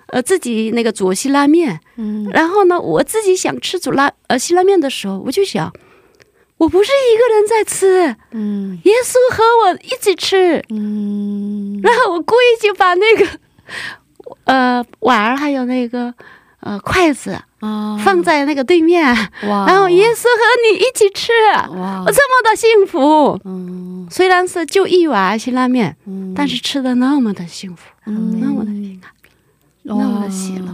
[0.10, 2.30] 呃自己那个煮西拉面，嗯。
[2.32, 5.74] 然后呢我自己想吃煮拉呃西拉面的时候，我就想，
[6.58, 8.80] 我不是一个人在吃，嗯。
[8.84, 11.80] 耶稣和我一起吃，嗯。
[11.82, 13.26] 然后我故意就把那个
[14.46, 16.14] 呃碗儿还有那个
[16.60, 19.06] 呃筷子啊放在那个对面，
[19.48, 21.32] 哇然后耶稣和你一起吃，
[21.76, 23.40] 哇我这么的幸福。
[23.46, 29.12] 嗯虽然是就一碗辛拉面，嗯但是吃的那么的幸福，嗯那么的平安
[29.84, 30.68] 那么的喜乐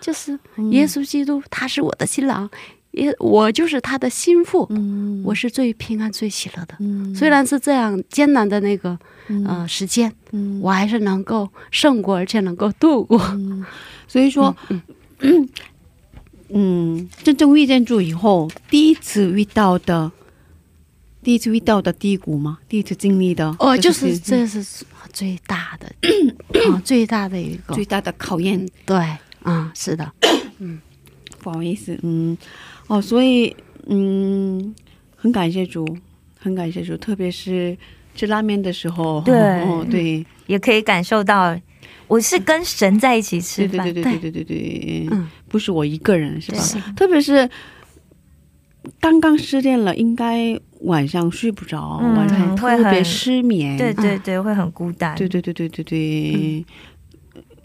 [0.00, 0.38] 就是
[0.70, 2.48] 耶稣基督，他是我的新郎，
[2.92, 6.74] 也我就是他的心腹，嗯我是最平安、最喜乐的。
[6.80, 13.18] 嗯虽然是这样艰难的那个嗯呃时间，嗯我还是能够胜过，而且能够度过。
[13.34, 13.64] 嗯，
[14.06, 14.54] 所以说，
[16.50, 20.10] 嗯，真正遇见主以后，第一次遇到的，
[21.22, 22.58] 第一次遇到的低谷吗？
[22.68, 24.64] 第一次经历的，哦，就是这是
[25.12, 25.86] 最大的
[26.72, 28.66] 啊，最大的一个最大的考验。
[28.86, 28.96] 对，
[29.44, 30.10] 嗯，是的，
[30.58, 30.80] 嗯
[31.40, 32.36] 不好意思，嗯，
[32.86, 33.54] 哦，所以，
[33.86, 34.74] 嗯，
[35.16, 35.86] 很感谢主，
[36.38, 37.76] 很感谢主，特别是
[38.18, 41.56] 吃拉面的时候，对、哦、对，也可以感受到。
[42.08, 46.58] 我是跟神在一起吃饭，对对对对对对对，嗯，不是我一个人是吧？
[46.96, 47.46] 特别是
[48.98, 56.64] 刚刚失恋了，应该晚上睡不着，晚上特别失眠，对对对，会很孤单，对对对对对对，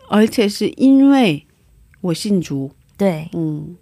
[0.10, 1.48] 而且是因为
[2.02, 3.78] 我信主，对，嗯，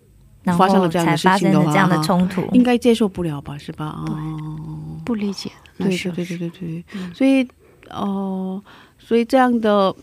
[0.56, 3.58] 发生了这样的事情的话，这样的冲突，应该接受不了吧？
[3.58, 3.88] 是吧？
[4.06, 4.78] 哦。
[5.04, 7.48] 不理解，那对时候对对对对对，所以
[7.90, 8.64] 哦、
[8.98, 9.96] 所以这样的。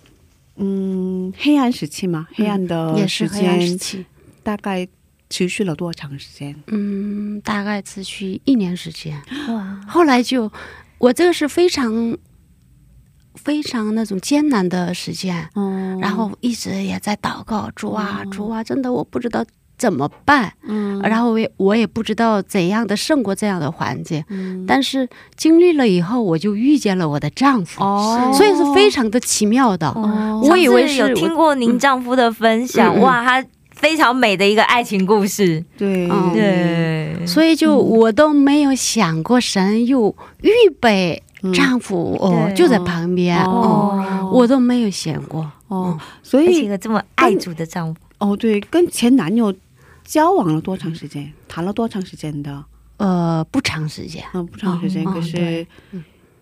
[0.60, 4.04] 嗯，黑暗时期嘛，黑暗的也是时黑暗时间期，
[4.42, 4.88] 大概
[5.30, 6.52] 持续了多长时间？
[6.66, 9.22] 嗯，大概持续一年时间。
[9.46, 10.50] 哇，后来就，
[10.98, 12.18] 我这个是非常
[13.36, 19.46] 非常那种艰难的时间，嗯然后一直也在祷告，主啊，主啊，真的我不知道
[19.78, 21.00] 怎么办，嗯。
[21.02, 24.66] 然后我也我也不知道怎样的胜过这样的环境，嗯。
[24.66, 28.32] 但是经历了以后，我就遇见了我的丈夫，哦。
[28.34, 29.88] 所以是非常的奇妙的。
[29.88, 30.42] 哦。
[30.44, 35.64] 我以为上次有是听过您丈夫的分享，哇，他非常美的一个爱情故事。
[35.76, 36.08] 对。
[36.10, 36.32] 嗯。
[36.32, 40.50] 对，所以就我都没有想过神又预
[40.80, 41.22] 备
[41.54, 43.40] 丈夫、哦就在旁边。
[43.44, 44.04] 哦。
[44.04, 45.50] 哦我都没有想过。
[45.68, 49.54] 哦，所而且一个这么爱主的丈夫，哦对，跟前男友
[50.08, 51.30] 交往了多长时间？
[51.46, 52.64] 谈了多长时间的？
[52.96, 55.66] 呃，不长时间，嗯，不长时间，哦可是对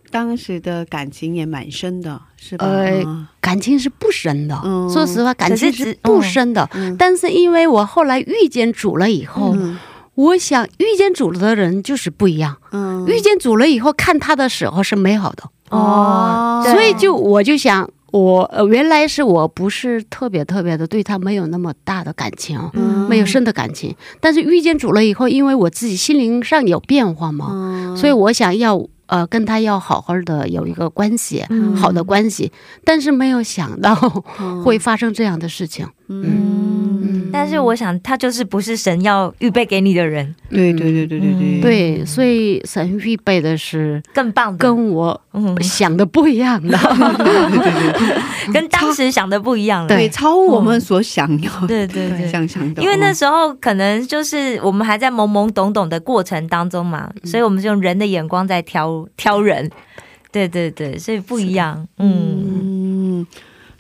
[0.09, 2.65] 当时的感情也蛮深的，是吧？
[2.65, 4.59] 呃嗯感情是不深的。
[4.65, 6.69] 嗯说实话，感情是不深的。
[6.75, 9.77] 嗯但是因为我后来遇见主了以后，嗯
[10.15, 12.57] 我想遇见主了的人就是不一样。
[12.71, 23.95] 嗯遇见主了以后，看他的时候是美好的，哦所以就我就想，我呃原来是我不是特别特别的对他没有那么大的感情，嗯没有深的感情。
[24.21, 32.51] 但是遇见主了以后，因为我自己心灵上有变化嘛，嗯所以我想要呃跟他要好好的有一个关系，嗯好的关系。
[32.85, 33.95] 但是没有想到
[34.65, 35.87] 会发生这样的事情。
[36.09, 36.76] 嗯嗯
[37.37, 41.61] 但是我想他就是不是神要预备给你的人，对对对对对对。
[41.61, 46.79] 对，所以神预备的是更棒的，跟我嗯，想的不一样的。
[48.55, 49.89] 跟当时想的不一样了。
[49.89, 51.61] 对，超乎我们所想要。
[51.61, 52.27] 的对对对。
[52.27, 59.71] 想象的，因为那时候可能就是我们还在懵懵懂懂的过程当中嘛，所以我们就用人的眼光在挑挑人。
[60.33, 61.87] 对对对，所以不一样。
[61.99, 63.27] 嗯，嗯，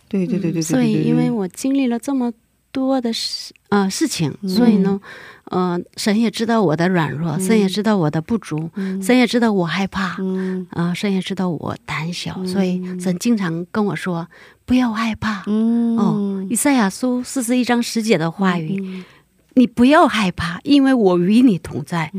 [0.08, 2.32] 对对对对对，所以因为我经历了这么
[2.76, 5.00] 多的事呃事情，所以呢，
[5.44, 8.68] 呃，神也知道我的软弱，神也知道我的不足，
[9.00, 10.66] 神也知道我害怕，嗯。
[10.72, 14.28] 啊、神也知道我胆小，所以神经常跟我说
[14.66, 15.44] 不要害怕。
[15.46, 15.96] 嗯。
[15.96, 19.02] 哦，以赛亚书四十一章十节的话语，
[19.54, 22.10] 你不要害怕，因为我与你同在；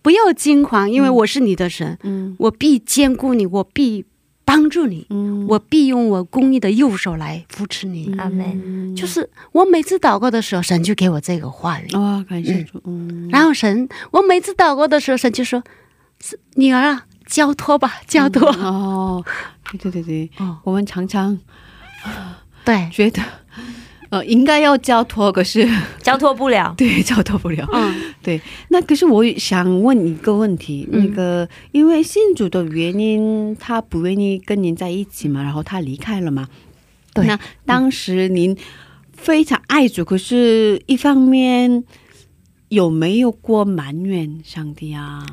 [0.00, 2.36] 不要惊慌，因为我是你的神，嗯。
[2.38, 4.04] 我必兼顾你，我必
[4.48, 8.14] 帮助你，嗯我必用我公义的右手来扶持你。
[8.16, 8.96] 阿门。
[8.96, 11.94] 就是我每次祷告的时候，神就给我这个话语。
[11.94, 15.62] 哇，感谢主，嗯然后神，我每次祷告的时候，神就说
[16.24, 18.48] ：“是女儿啊，交托吧，交托。
[18.48, 19.22] 哦，
[19.70, 21.38] 对对对对，哦我们常常
[22.64, 23.22] 对，觉得，
[24.10, 25.68] 呃，应该要交托，可是
[26.02, 26.74] 交托不了。
[26.78, 27.68] 对交托不了。
[27.72, 36.48] 嗯， 对，那可是我想问一个问题，嗯那个因为信主的原因，他不愿意跟您在一起嘛，然后他离开了嘛。
[37.14, 38.56] 对那当时您
[39.12, 41.82] 非常爱主，可是一方面
[42.68, 45.26] 有没有过埋怨上帝啊？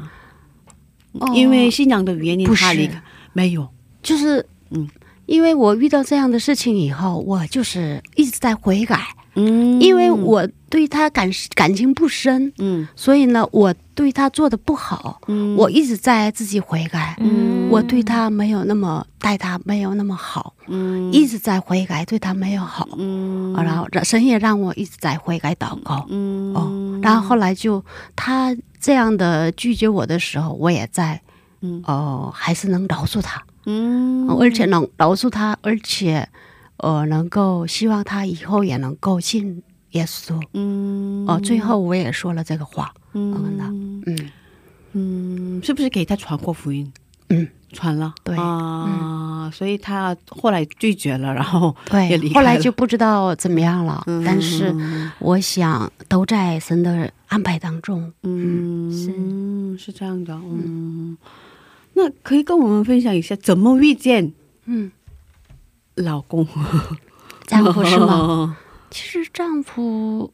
[1.14, 3.02] 哦因为信仰的原因，是他离开
[3.32, 3.68] 没有。
[4.04, 4.40] 就是
[4.72, 4.90] 嗯嗯，
[5.26, 9.00] 因为我遇到这样的事情以后，我就是一直在悔改，
[9.36, 9.80] 嗯。
[9.82, 12.88] 因为我对他感感情不深，嗯。
[12.96, 15.56] 所以呢，我对他做的不好，嗯。
[15.56, 17.16] 我一直在自己悔改。
[17.20, 17.70] 嗯。
[17.72, 21.12] 我对他没有那么待他没有那么好，嗯。
[21.12, 22.88] 一直在悔改，对他没有好。
[22.98, 23.54] 嗯。
[23.56, 26.06] 啊然后神也让我一直在悔改祷告。
[26.10, 26.54] 嗯。
[26.54, 27.84] 哦，然后后来就
[28.16, 31.20] 他这样的拒绝我的时候，我也在，
[31.62, 31.82] 嗯。
[31.88, 34.28] 哦、还是能饶恕他，嗯。
[34.30, 36.28] 而且能饶恕他，而且，
[36.78, 39.62] 呃，能够希望他以后也能够信
[39.92, 40.42] 耶稣。
[40.54, 41.26] 嗯。
[41.28, 44.04] 哦、最后我也说了这个话，嗯。
[44.06, 44.32] 嗯，
[44.94, 46.92] 嗯，是不是给他传过福音？
[47.30, 48.36] 嗯，传了，对。
[48.38, 54.74] 啊，所以他后来拒绝了，然后 对，后来就不知道怎么样了，嗯但是
[55.20, 58.12] 我想都在神的安排当中。
[58.24, 58.92] 嗯
[59.78, 59.86] 是。
[59.86, 61.18] 是这样的，嗯，
[61.96, 64.32] 那可以跟我们分享一下怎么遇见
[64.66, 64.92] 嗯，
[65.96, 66.48] 老公？
[67.48, 68.58] 丈夫是吗？？
[68.92, 70.32] 其实丈夫，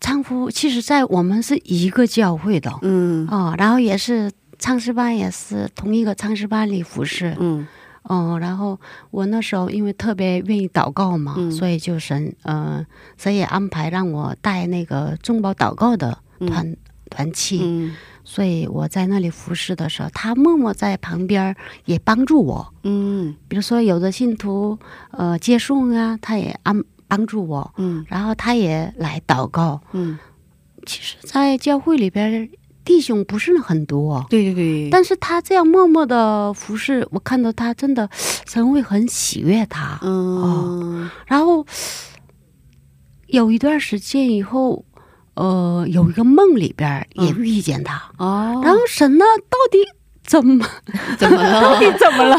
[0.00, 7.36] 丈夫其实，在我们是一个教会的嗯哦，然后也是唱诗班，也是同一个唱诗班里服侍。
[7.38, 7.66] 嗯
[8.04, 8.78] 哦，然后
[9.10, 12.84] 我那时候因为特别愿意祷告嘛，嗯所以就神呃，
[13.18, 16.74] 神也安排让我带那个中保祷告的团、
[17.10, 17.94] 团契，嗯
[18.24, 21.54] 所以我在那里服侍的时候，他默默在旁边
[21.84, 22.74] 也帮助我。
[22.82, 23.34] 嗯。
[23.48, 24.78] 比如说有的信徒
[25.10, 28.04] 呃接送啊，他也安帮助我，嗯。
[28.08, 29.80] 然后他也来祷告。
[29.92, 30.18] 嗯，
[30.86, 32.48] 其实，在教会里边，
[32.84, 38.08] 弟兄不是很多，对对对，但是他这样默默的服侍，我看到他真的
[38.46, 39.98] 神会很喜悦他。
[40.02, 41.10] 嗯。
[41.26, 41.66] 然后
[43.26, 44.84] 有一段时间以后，
[45.40, 49.78] 呃，有一个梦里边也遇见他，哦，然后神呢，到底
[50.22, 50.62] 怎么
[51.16, 51.62] 怎么了？
[51.62, 52.36] 到底怎么了？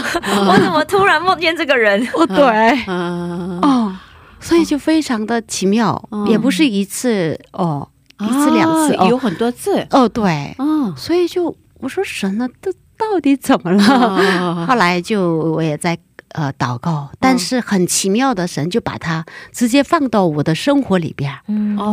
[0.48, 2.00] 我怎么突然梦见这个人？
[2.14, 2.46] 哦，对，
[2.88, 3.60] 嗯。
[3.62, 3.96] 哦，
[4.40, 7.88] 所以就非常的奇妙，哦也不是一次哦，
[8.20, 9.86] 一次两次有很多次。
[9.90, 10.94] 哦，对，哦。
[10.96, 13.84] 所以就我说神呢，这到底怎么了？
[13.84, 14.66] 啊。
[14.70, 15.98] 后来就我也在
[16.34, 21.34] 呃祷告，但是很奇妙的，神就把它直接放到我的生活里边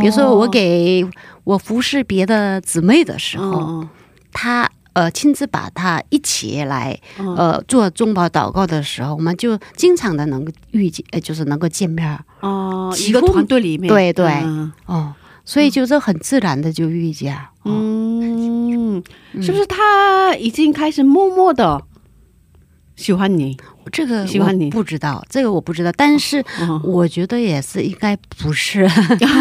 [0.01, 1.07] 比如说，我给
[1.45, 3.89] 我服侍别的姊妹的时候，嗯
[4.33, 12.25] 他呃亲自把他一起来嗯呃做中保祷告的时候，我们就经常的能够遇见，呃就是能够见面儿。
[12.41, 14.27] 哦，一个团队里面，对对。
[14.45, 14.73] 嗯。
[14.87, 15.13] 哦，
[15.45, 17.35] 所以就是很自然的就遇见。
[17.63, 19.03] 哦，嗯，
[19.41, 21.81] 是不是他已经开始默默的
[22.99, 23.57] 喜欢你？
[23.93, 28.87] 这个喜欢你不知道，这个我不知道，但是嗯我觉得也是应该不是。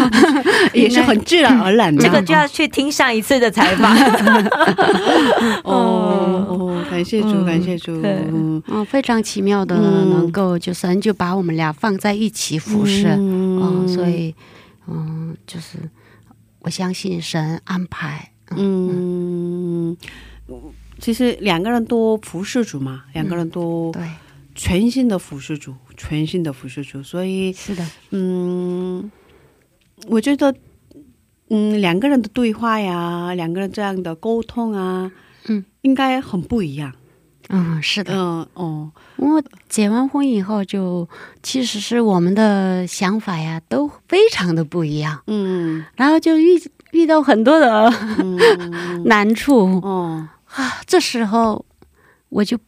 [0.72, 2.02] 也是很自然而然的。
[2.02, 3.94] 这个就要去听上一次的采访。
[5.64, 8.00] 哦哦，感谢主，嗯感谢主。
[8.02, 14.34] 嗯嗯，非常奇妙的，嗯能够就神就把我们俩放在一起服侍，嗯所以
[14.86, 15.78] 嗯，就是
[16.60, 19.96] 我相信神安排，嗯，嗯，
[20.98, 24.02] 其实两个人都服侍主嘛，两个人都对，
[24.54, 29.10] 全心的服侍主，全心的服侍主，所以是的，嗯，
[30.08, 30.54] 我觉得，
[31.50, 35.10] 嗯，两个人的对话呀，两个人这样的沟通啊，
[35.46, 36.92] 嗯，应该很不一样。
[37.50, 38.12] 嗯，是的。
[38.14, 41.08] 嗯哦，我结完婚以后就，
[41.42, 45.84] 其实是我们的想法呀，都非常的不一样，嗯。
[45.96, 47.88] 然后就遇遇到很多的
[48.18, 49.04] 嗯。
[49.06, 49.80] 难处。
[49.82, 50.80] 哦啊。
[50.86, 51.64] 这时候
[52.28, 52.58] 我就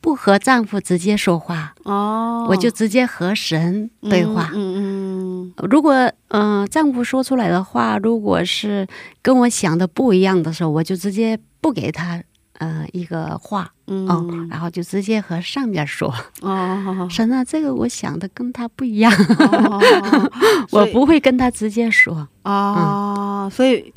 [0.00, 4.50] 不和丈夫直接说话，哦，我就直接和神对话。
[4.54, 5.92] 嗯嗯如果
[6.28, 8.86] 嗯、呃丈夫说出来的话，如果是
[9.22, 12.22] 跟我想的不一样的时候，我就直接不给他
[12.58, 16.12] 呃一个话，嗯然后就直接和上边说，
[16.42, 19.80] 哦 神啊，这个我想的跟他不一样，哦，
[20.72, 22.28] 我不会跟他直接说。
[22.42, 23.92] 哦，所以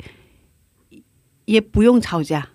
[1.44, 2.48] 也不用吵架，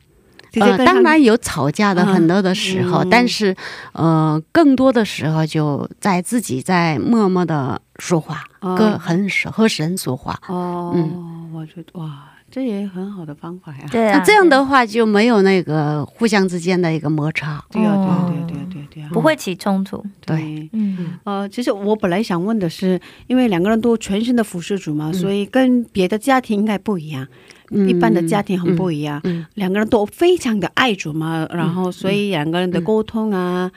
[0.61, 3.55] 呃，当然有吵架的嗯很多的时候，嗯但是
[3.93, 10.39] 呃，更多的时候就在自己在默默的说话，哦跟很和神说话。
[10.47, 13.85] 哦，嗯我觉得哇，这也很好的方法呀。
[13.91, 17.63] 对啊，那这样的话就没有那个互相之间的一个摩擦。
[17.71, 20.03] 对呀，对呀，哦对呀，对呀，不会起冲突。
[20.25, 27.27] 对，嗯呃，其实我本来想问的是，因为两个人都全身的服侍主嘛，嗯所以跟别的家庭应该不一样。
[27.73, 29.45] 嗯一般的家庭很不一样，嗯。
[29.55, 33.71] 两个人都非常的爱主嘛，然后所以两个人的沟通啊，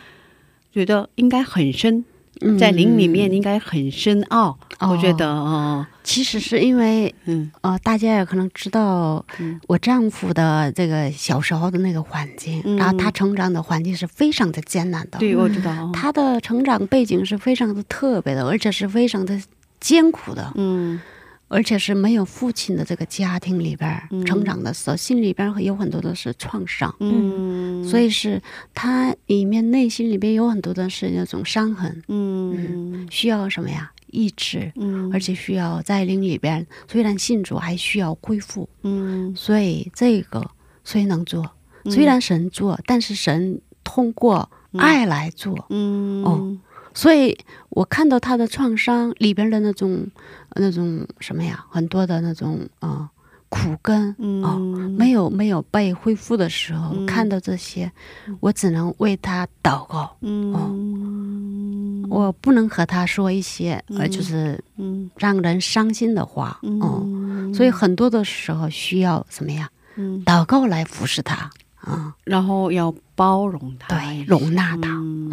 [0.72, 2.04] 觉得应该很深，
[2.40, 2.58] 嗯。
[2.58, 4.58] 在灵里面应该很深奥。
[4.78, 4.90] 哦。
[4.90, 7.50] 我觉得哦，其实是因为嗯。
[7.62, 9.60] 呃，大家也可能知道嗯。
[9.66, 12.76] 我丈夫的这个小时候的那个环境，嗯。
[12.76, 15.18] 然后他成长的环境是非常的艰难的。
[15.18, 15.70] 对，我知道。
[15.72, 19.40] 哦他的成长背景是非常的特别的，而且是非常的
[19.80, 21.00] 艰苦的，嗯
[21.48, 23.88] 而且是没有父亲的这个家庭里边
[24.26, 28.42] 成长的时候，心里边儿有很多的是创伤，嗯，所以是
[28.74, 33.06] 他里面内心里边有很多的是那种伤痕，嗯。
[33.10, 33.92] 需要什么呀？
[34.08, 39.34] 医治，嗯，而且需要在灵里边，虽然信主还需要恢复，嗯。
[39.36, 40.50] 所以这个
[40.84, 41.52] 虽能做，
[41.84, 46.24] 虽然神做，但是神通过爱来做，嗯。
[46.24, 46.56] 哦
[46.96, 47.36] 所以
[47.68, 50.06] 我看到他的创伤里边的那种
[50.54, 53.08] 那种什么呀，很多的那种呃
[53.50, 54.10] 苦根
[54.42, 57.04] 哦，嗯没有没有被恢复的时候，嗯。
[57.06, 57.92] 看到这些，
[58.40, 62.04] 我只能为他祷告，嗯。
[62.08, 64.10] 我不能和他说一些呃嗯。
[64.10, 65.10] 就是嗯。
[65.18, 74.88] 让人伤心的话哦，嗯，所以很多的时候需要什么呀，嗯，祷告来服侍他啊、然后要包容他，对，容纳他。
[74.90, 75.30] 嗯，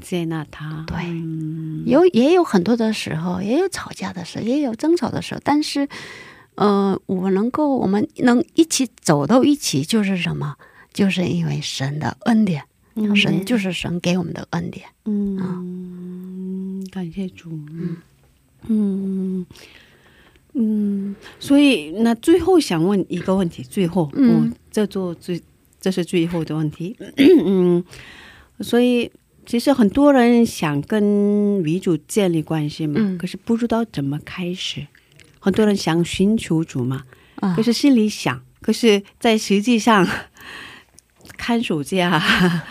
[0.00, 0.96] 接纳他，对。
[1.04, 1.84] 嗯。
[1.86, 5.88] 有也有很多的时候，也有吵架的时候，也有争吵的时候，但是，
[6.54, 10.56] 呃，我能够，我们能一起走到一起，就是什么？
[10.92, 13.14] 就是因为神的恩典，嗯。
[13.14, 14.86] 神就是神给我们的恩典。
[15.04, 17.96] 嗯，感谢主，嗯。
[18.66, 19.46] 嗯。
[20.54, 24.50] 嗯，所以那最后想问一个问题，最后，嗯。
[24.50, 25.40] 我这做最
[25.80, 27.84] 这是最后的问题，嗯，
[28.60, 29.08] 所以
[29.48, 33.16] 其实很多人想跟女主建立关系嘛，嗯。
[33.16, 34.86] 可是不知道怎么开始，
[35.40, 37.02] 很多人想寻求主嘛，
[37.36, 37.56] 啊。
[37.56, 40.06] 可是心里想，可是在实际上
[41.38, 42.22] 看手机啊，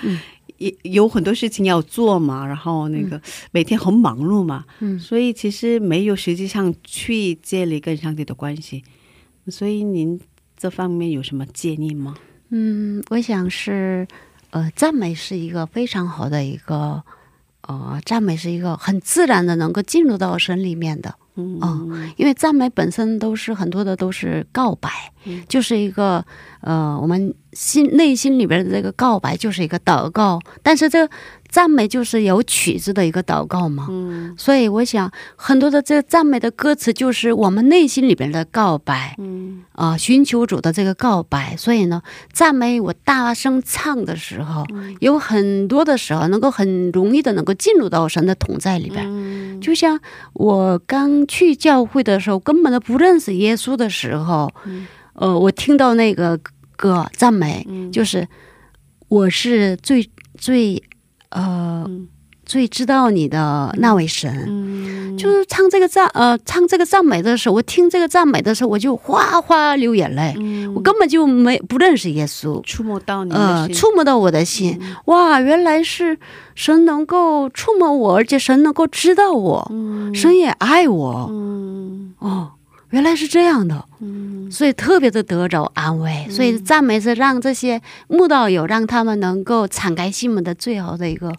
[0.58, 3.20] 也有很多事情要做嘛，然后那个
[3.50, 5.00] 每天很忙碌嘛，嗯。
[5.00, 8.84] 所以其实没有实际上去建立跟上帝的关系。
[9.48, 10.20] 所以您
[10.56, 12.16] 这方面有什么建议吗？
[12.50, 14.08] 嗯，我想是，
[14.52, 17.04] 呃，赞美是一个非常好的一个，
[17.62, 21.14] 呃，赞美是一个很自然的能够进入到神里面的。
[21.40, 24.90] 嗯嗯因为赞美本身都是很多的都是告白，
[25.26, 26.26] 嗯就是一个
[26.62, 31.14] 呃，我们心内心里边的这个告白就是一个祷告，但是这个
[31.50, 33.88] 赞美就是有曲子的一个祷告嘛。
[33.90, 41.58] 嗯所以我想很多的这个赞美的歌词就是我们内心里边的告白嗯啊、寻求主的这个告白。
[41.58, 49.04] 所以呢，赞美我大声唱的时候，嗯有很多的时候能够很容易的能够进入到神的同在里边。
[49.08, 50.00] 嗯就像
[50.34, 54.54] 我刚去教会的时候，根本都不认识耶稣的时候，
[55.14, 56.40] 呃，我听到那个
[56.78, 57.92] 歌赞美，嗯。
[57.92, 58.26] 就是
[59.10, 60.82] 我是最最
[61.32, 62.08] 呃、嗯。
[62.46, 64.46] 最知道你的那位神。
[64.48, 65.18] 嗯。
[65.18, 70.34] 就是唱这个赞呃唱这个赞美的时候，我听这个赞美的时候，我就哗哗流眼泪。
[70.38, 70.74] 嗯。
[70.74, 74.80] 我根本就没不认识耶稣，触摸到你的呃，触摸到我的心。
[75.08, 76.18] 哇，原来是
[76.56, 80.16] 神能够触摸我，而且神能够知道我，嗯。
[80.16, 81.28] 神也爱我。
[81.30, 82.14] 嗯。
[82.20, 82.52] 哦，
[82.92, 84.50] 原来是这样的，嗯。
[84.52, 86.26] 所以特别的得着安慰。
[86.30, 91.34] 所以赞美是让这些慕道友，让他们能够敞开心门的最好的一个，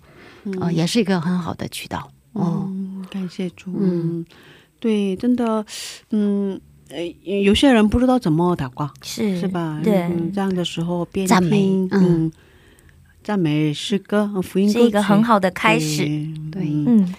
[0.61, 2.11] 呃，也是一个很好的渠道。
[2.35, 3.71] 哦，嗯，感谢主。
[3.79, 3.81] 嗯。
[3.81, 4.27] 嗯，
[4.79, 5.65] 对，真的，
[6.11, 7.03] 嗯，呃，
[7.43, 9.81] 有些人不知道怎么打卦，是是吧？
[9.83, 10.03] 对。
[10.03, 12.05] 嗯，这样的时候边赞美听嗯。
[12.27, 12.33] 嗯，
[13.25, 16.05] 赞美诗歌、呃福音歌是一个很好的开始。
[16.53, 17.15] 对嗯，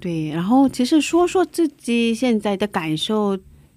[0.00, 3.36] 对，然后其实说说自己现在的感受，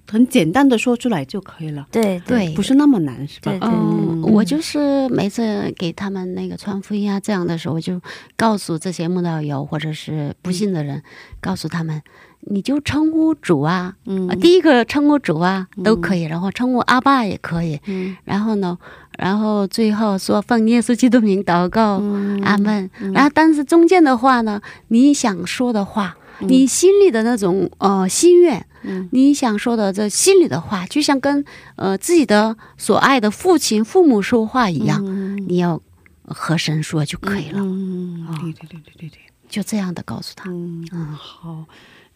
[0.09, 3.51] 很简单的说出来就可以了，对对不是那么难，是吧？
[3.51, 3.69] 对对。
[3.69, 7.99] 嗯，我就是每次给他们那个传福音啊，这样的时候，我就
[8.35, 11.03] 告诉这些慕道友或者是不信的人，
[11.41, 12.01] 告诉他们，
[12.41, 14.29] 你就称呼主啊，嗯。
[14.29, 18.15] 啊第一个称呼主啊都可以，然后称呼阿爸也可以，嗯。
[18.23, 18.77] 然后呢，
[19.17, 22.41] 然后最后说奉耶稣基督名祷告，嗯。
[22.43, 22.89] 阿门。
[23.13, 29.07] 然后但是中间的话呢，你想说的话，你心里的那种呃心愿，嗯。
[29.11, 31.43] 你想说的这心里的话，就像跟
[31.75, 35.43] 呃自己的所爱的父亲、父母说话一样，嗯。
[35.47, 35.81] 你要
[36.23, 39.19] 和神说就可以了，嗯，哦对对对对对对，
[39.49, 40.49] 就这样的告诉他。
[40.49, 41.65] 嗯嗯好，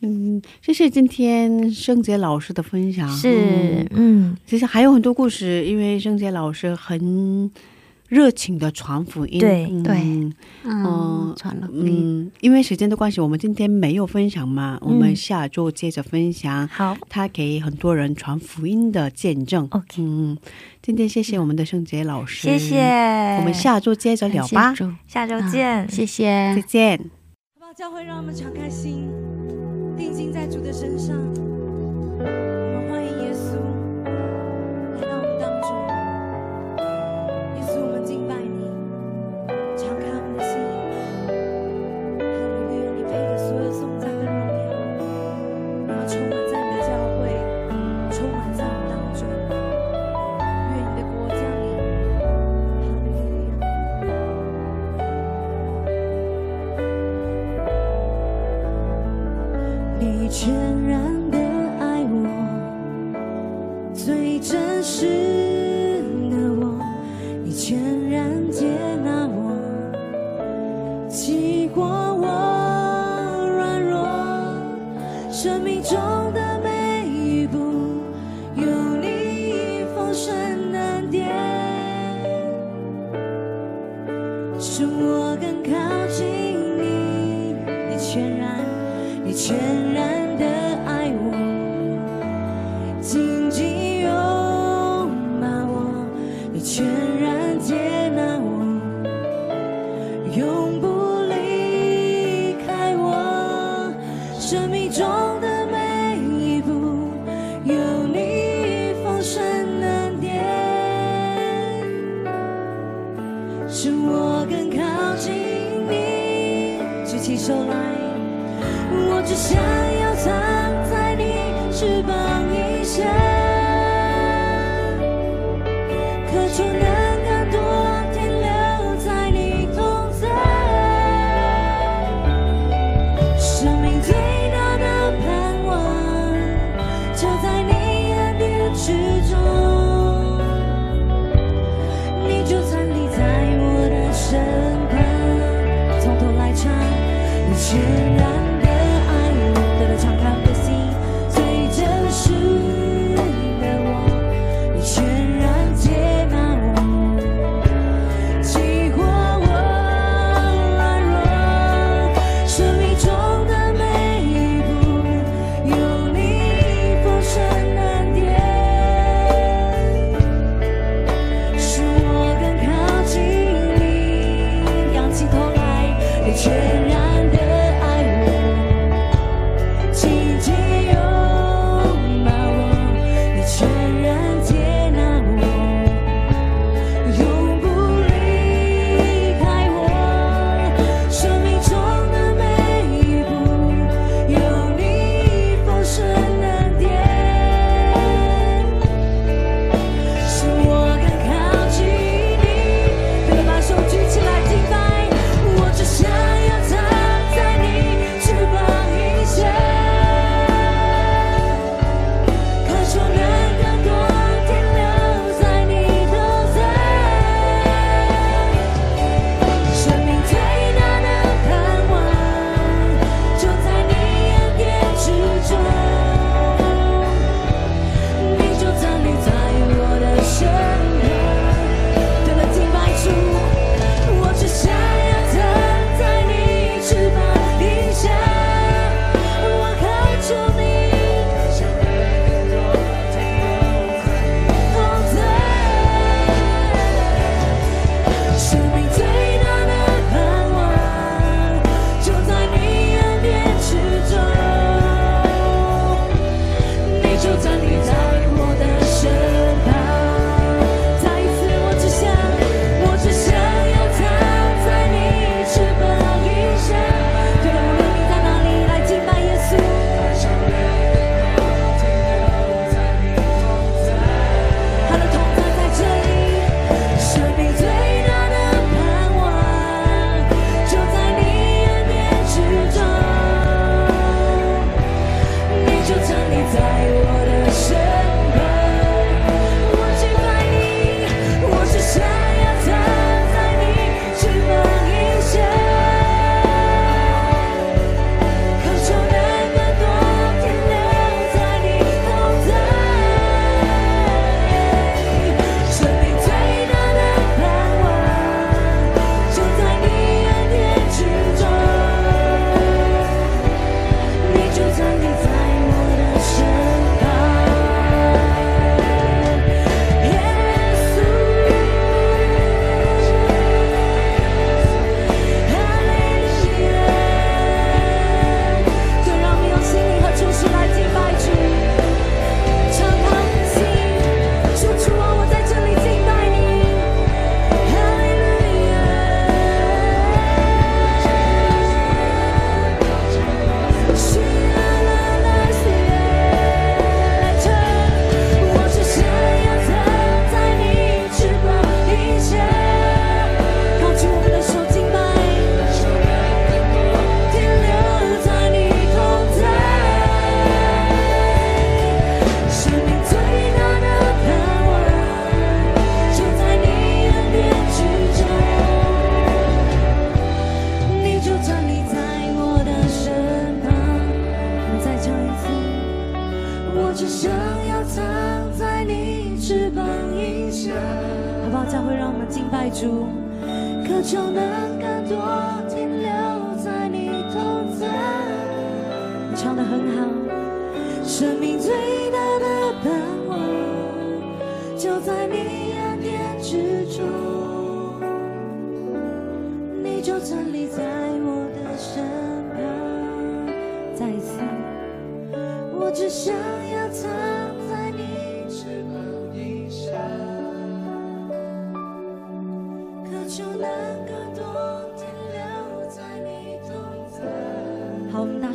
[0.02, 7.50] 嗯，谢谢今天圣杰老师的分享，是嗯，嗯，其实还有很多故事，因为圣杰老师很
[8.12, 10.34] 热情的传福音，对嗯对嗯
[10.66, 11.70] 嗯，传了。
[11.72, 16.68] 嗯，因为时间的关系，我们今天没有分享嘛，我们嗯下周接着分享。
[16.68, 19.66] 好他给很多人传福音的见证。
[19.72, 20.38] ，OK，嗯，
[20.82, 22.82] 今天谢谢我们的圣杰老师，谢谢，
[23.40, 24.76] 我们下周接着聊吧
[25.08, 26.62] 下周啊见，谢谢再。
[26.64, 26.98] 见。
[26.98, 27.74] 好不好？
[27.74, 29.08] 教会让我们敞开心，
[29.98, 31.16] 定睛在主的身上。
[38.04, 38.70] 敬拜你，
[39.78, 40.91] 敞开我们的心。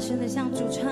[0.06, 0.84] 声的向主唱，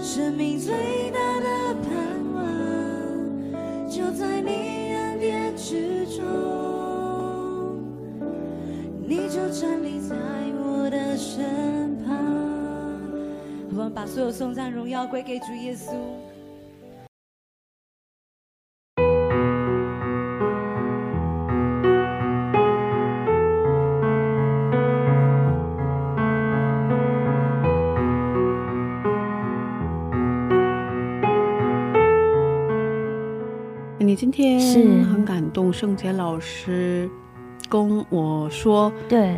[0.00, 1.90] 生命最大的盼
[2.32, 6.22] 望就在你恩典之中，
[9.04, 10.14] 你就站立在
[10.62, 12.14] 我的身旁。
[13.70, 15.90] 我们把所有颂赞荣耀归给主耶稣。
[35.72, 37.08] 圣杰老师
[37.68, 39.36] 跟我说，对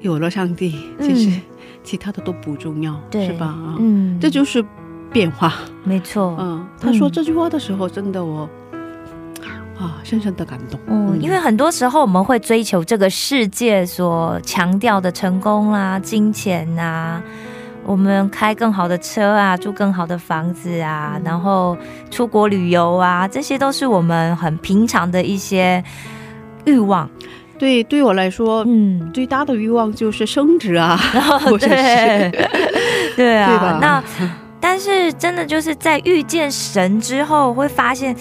[0.00, 1.40] 有了上帝，嗯其实
[1.82, 3.46] 其他的都不重要，对是吧？
[3.46, 4.64] 啊，嗯，这就是
[5.12, 5.52] 变化。
[5.84, 6.36] 没错。
[6.38, 8.48] 嗯，他说嗯这句话的时候，真的我
[9.78, 10.78] 啊，深深的感动。
[10.86, 17.22] 嗯，因为很多时候我们会追求这个世界所强调的成功啦、金钱呐、
[17.86, 21.76] 我们开更好的车啊，住更好的房子啊，然后
[22.10, 25.82] 出国旅游啊，这些都是我们很平常的一些
[26.64, 27.08] 欲望。
[27.56, 30.96] 对对我来说，嗯，最大的欲望就是升职啊，
[31.46, 33.78] 或者是对，对对啊吧。
[33.80, 34.02] 那
[34.60, 38.16] 但是真的就是在遇见神之后，会发现，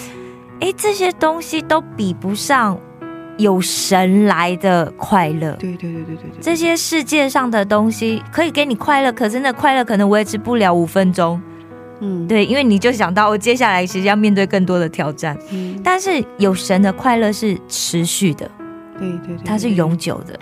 [0.59, 2.77] 哎，这些东西都比不上
[3.37, 5.51] 有神来的快乐。
[5.53, 11.41] 对对对对对对，这些世界上的东西可以给你快乐，可是那快乐可能维持不了五分钟。
[11.99, 12.27] 嗯。
[12.27, 15.79] 对，因为你就想到我接下来其实要面对更多的挑战，嗯。
[15.83, 18.49] 但是有神的快乐是持续的，
[18.99, 20.39] 对对对，它是永久的，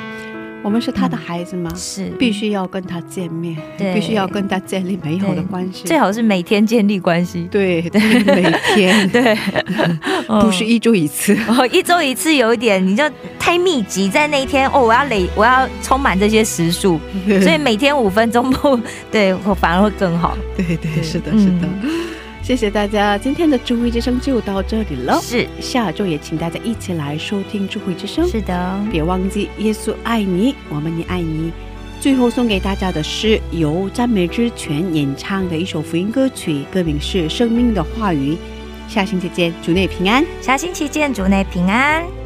[0.63, 2.07] 我们是他的孩子嘛，是。
[2.19, 3.57] 必须要跟他见面，
[3.93, 7.47] 必须要跟他建立美好的对关系，最好是每天建立关系。
[7.51, 9.07] 对对，每天。
[9.09, 9.35] 对，
[10.41, 13.03] 不是一周一次，哦，一周一次有一点，你就
[13.39, 16.99] 太密集，在那一天哦，我要累，我要充满这些时数，
[17.41, 18.79] 所以每天五分钟不，
[19.11, 20.37] 对我反而会更好。
[20.55, 21.67] 对对是的嗯是的，
[22.51, 31.49] 谢谢大家，今天的智慧之声就到这里了，是下周也请大家一起来收听智慧之声，是的，别忘记耶稣爱你，我们也爱你。
[32.01, 38.33] 最后送给大家的是由赞美之泉演唱的一首福音歌曲，歌名是《生命的话语》。
[38.89, 40.21] 下星期见，主内平安。
[40.41, 42.20] 下星期见，主内平安。